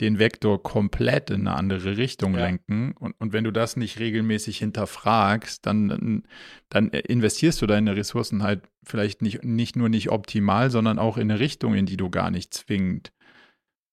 [0.00, 2.40] den Vektor komplett in eine andere Richtung ja.
[2.40, 2.92] lenken.
[2.98, 6.24] Und, und wenn du das nicht regelmäßig hinterfragst, dann,
[6.68, 11.30] dann investierst du deine Ressourcen halt vielleicht nicht, nicht nur nicht optimal, sondern auch in
[11.30, 13.12] eine Richtung, in die du gar nicht zwingend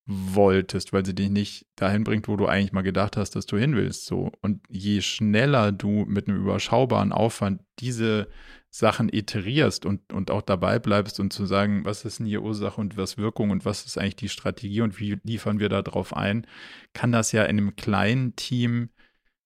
[0.09, 3.57] wolltest, weil sie dich nicht dahin bringt, wo du eigentlich mal gedacht hast, dass du
[3.57, 4.07] hin willst.
[4.07, 4.31] So.
[4.41, 8.27] Und je schneller du mit einem überschaubaren Aufwand diese
[8.71, 12.79] Sachen iterierst und, und auch dabei bleibst und zu sagen, was ist denn hier Ursache
[12.79, 16.15] und was Wirkung und was ist eigentlich die Strategie und wie liefern wir da drauf
[16.15, 16.45] ein,
[16.93, 18.89] kann das ja in einem kleinen Team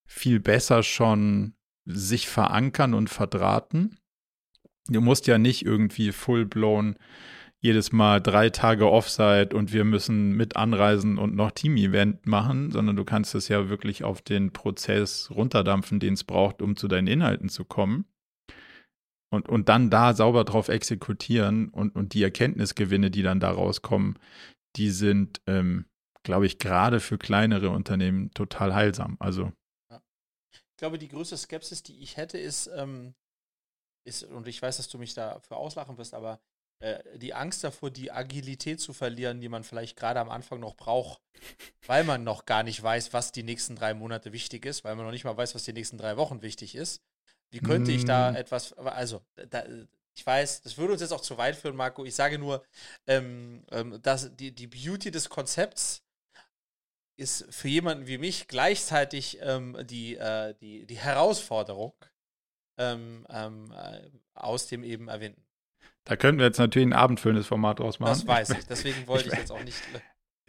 [0.06, 1.56] viel besser schon
[1.86, 3.98] sich verankern und verdrahten.
[4.88, 6.98] Du musst ja nicht irgendwie full-blown
[7.60, 12.98] jedes Mal drei Tage Offside und wir müssen mit anreisen und noch Team-Event machen, sondern
[12.98, 17.08] du kannst es ja wirklich auf den Prozess runterdampfen, den es braucht, um zu deinen
[17.08, 18.04] Inhalten zu kommen.
[19.34, 24.20] Und, und dann da sauber drauf exekutieren und, und die Erkenntnisgewinne, die dann da rauskommen,
[24.76, 25.86] die sind, ähm,
[26.22, 29.18] glaube ich, gerade für kleinere Unternehmen total heilsam.
[29.20, 29.52] Also.
[30.52, 33.16] Ich glaube, die größte Skepsis, die ich hätte, ist, ähm,
[34.06, 36.40] ist, und ich weiß, dass du mich dafür auslachen wirst, aber
[36.78, 40.76] äh, die Angst davor, die Agilität zu verlieren, die man vielleicht gerade am Anfang noch
[40.76, 41.24] braucht,
[41.88, 45.06] weil man noch gar nicht weiß, was die nächsten drei Monate wichtig ist, weil man
[45.06, 47.02] noch nicht mal weiß, was die nächsten drei Wochen wichtig ist.
[47.54, 48.36] Wie könnte ich da mm.
[48.36, 49.64] etwas, also, da,
[50.16, 52.04] ich weiß, das würde uns jetzt auch zu weit führen, Marco.
[52.04, 52.64] Ich sage nur,
[53.08, 56.04] ähm, ähm, dass die, die Beauty des Konzepts
[57.16, 61.94] ist für jemanden wie mich gleichzeitig ähm, die, äh, die, die Herausforderung
[62.80, 65.44] ähm, ähm, äh, aus dem eben erwähnten.
[66.06, 68.10] Da könnten wir jetzt natürlich ein abendfüllendes Format draus machen.
[68.10, 69.78] Das weiß ich, deswegen wollte ich, ich jetzt auch nicht.
[69.94, 70.00] Äh,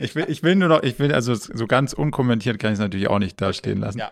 [0.05, 2.81] ich will, ich will nur noch, ich will, also so ganz unkommentiert kann ich es
[2.81, 3.99] natürlich auch nicht da stehen lassen.
[3.99, 4.11] Ja.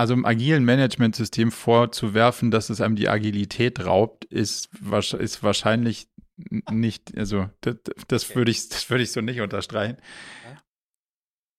[0.00, 4.70] Also im agilen Managementsystem vorzuwerfen, dass es einem die Agilität raubt, ist,
[5.18, 6.08] ist wahrscheinlich
[6.70, 7.76] nicht, also das,
[8.08, 8.34] das okay.
[8.36, 9.98] würde ich, das würde ich so nicht unterstreichen.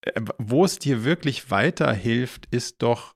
[0.03, 0.13] Ja.
[0.13, 3.13] Äh, wo es dir wirklich weiterhilft, ist doch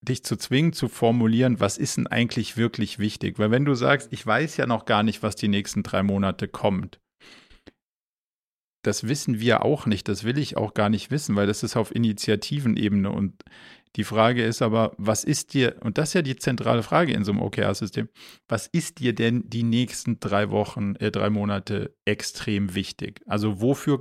[0.00, 3.38] dich zu zwingen zu formulieren, was ist denn eigentlich wirklich wichtig?
[3.38, 6.48] Weil wenn du sagst, ich weiß ja noch gar nicht, was die nächsten drei Monate
[6.48, 7.00] kommt,
[8.86, 11.76] das wissen wir auch nicht, das will ich auch gar nicht wissen, weil das ist
[11.76, 13.42] auf Initiativenebene und
[13.96, 17.24] die Frage ist aber, was ist dir, und das ist ja die zentrale Frage in
[17.24, 18.10] so einem OKR-System,
[18.46, 23.22] was ist dir denn die nächsten drei Wochen, äh, drei Monate extrem wichtig?
[23.26, 24.00] Also wofür,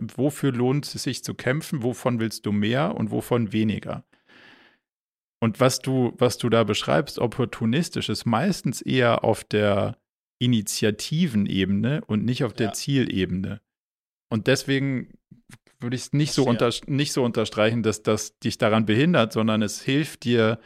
[0.00, 1.82] wofür lohnt es sich zu kämpfen?
[1.82, 4.04] Wovon willst du mehr und wovon weniger?
[5.40, 9.98] Und was du, was du da beschreibst, opportunistisch, ist meistens eher auf der
[10.38, 12.72] Initiativenebene und nicht auf der ja.
[12.74, 13.60] Zielebene.
[14.28, 15.18] Und deswegen
[15.82, 19.62] würde ich es nicht, so unter, nicht so unterstreichen, dass das dich daran behindert, sondern
[19.62, 20.58] es hilft dir,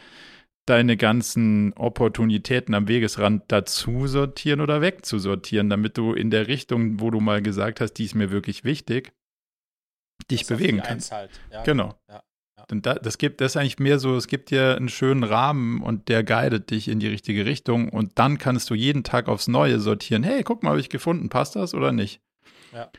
[0.66, 7.10] deine ganzen Opportunitäten am Wegesrand dazu sortieren oder wegzusortieren, damit du in der Richtung, wo
[7.10, 9.12] du mal gesagt hast, die ist mir wirklich wichtig,
[10.30, 11.12] dich das bewegen kannst.
[11.12, 11.30] Halt.
[11.52, 11.94] Ja, genau.
[12.08, 12.22] Ja,
[12.58, 12.64] ja.
[12.70, 16.08] Und das gibt, das ist eigentlich mehr so, es gibt dir einen schönen Rahmen und
[16.08, 19.78] der guidet dich in die richtige Richtung und dann kannst du jeden Tag aufs Neue
[19.78, 20.24] sortieren.
[20.24, 22.20] Hey, guck mal, habe ich gefunden, passt das oder nicht?
[22.72, 22.90] Ja.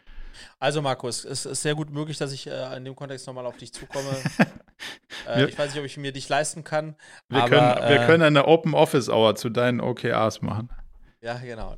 [0.59, 3.57] Also Markus, es ist sehr gut möglich, dass ich äh, in dem Kontext nochmal auf
[3.57, 4.09] dich zukomme.
[5.27, 6.95] äh, ich weiß nicht, ob ich mir dich leisten kann.
[7.29, 10.69] Wir, aber, können, wir äh, können eine Open Office Hour zu deinen OKRs machen.
[11.19, 11.75] Ja, genau.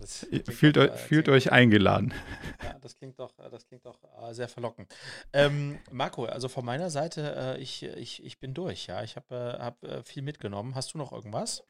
[0.49, 2.14] fühlt, doch, euch, fühlt euch eingeladen.
[2.64, 4.94] Ja, das klingt doch, das klingt doch äh, sehr verlockend.
[5.31, 8.88] Ähm, Marco, also von meiner Seite, äh, ich, ich, ich bin durch.
[8.88, 10.76] Ja, ich habe äh, hab, äh, viel mitgenommen.
[10.76, 11.64] Hast du noch irgendwas?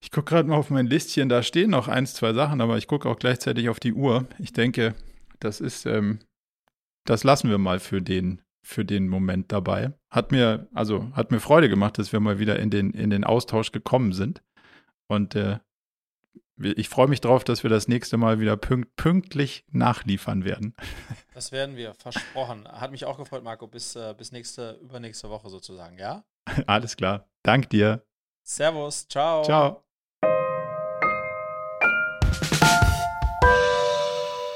[0.00, 1.28] Ich gucke gerade mal auf mein Listchen.
[1.28, 4.26] Da stehen noch eins, zwei Sachen, aber ich gucke auch gleichzeitig auf die Uhr.
[4.38, 4.94] Ich denke,
[5.44, 6.20] das ist, ähm,
[7.04, 9.92] das lassen wir mal für den, für den Moment dabei.
[10.10, 13.24] Hat mir, also hat mir Freude gemacht, dass wir mal wieder in den, in den
[13.24, 14.42] Austausch gekommen sind.
[15.08, 15.58] Und äh,
[16.56, 20.74] ich freue mich drauf, dass wir das nächste Mal wieder pünkt, pünktlich nachliefern werden.
[21.34, 22.68] Das werden wir, versprochen.
[22.68, 23.66] Hat mich auch gefreut, Marco.
[23.66, 26.24] Bis, äh, bis nächste, übernächste Woche sozusagen, ja?
[26.66, 27.26] Alles klar.
[27.42, 28.04] Dank dir.
[28.42, 29.08] Servus.
[29.08, 29.42] Ciao.
[29.42, 29.91] Ciao.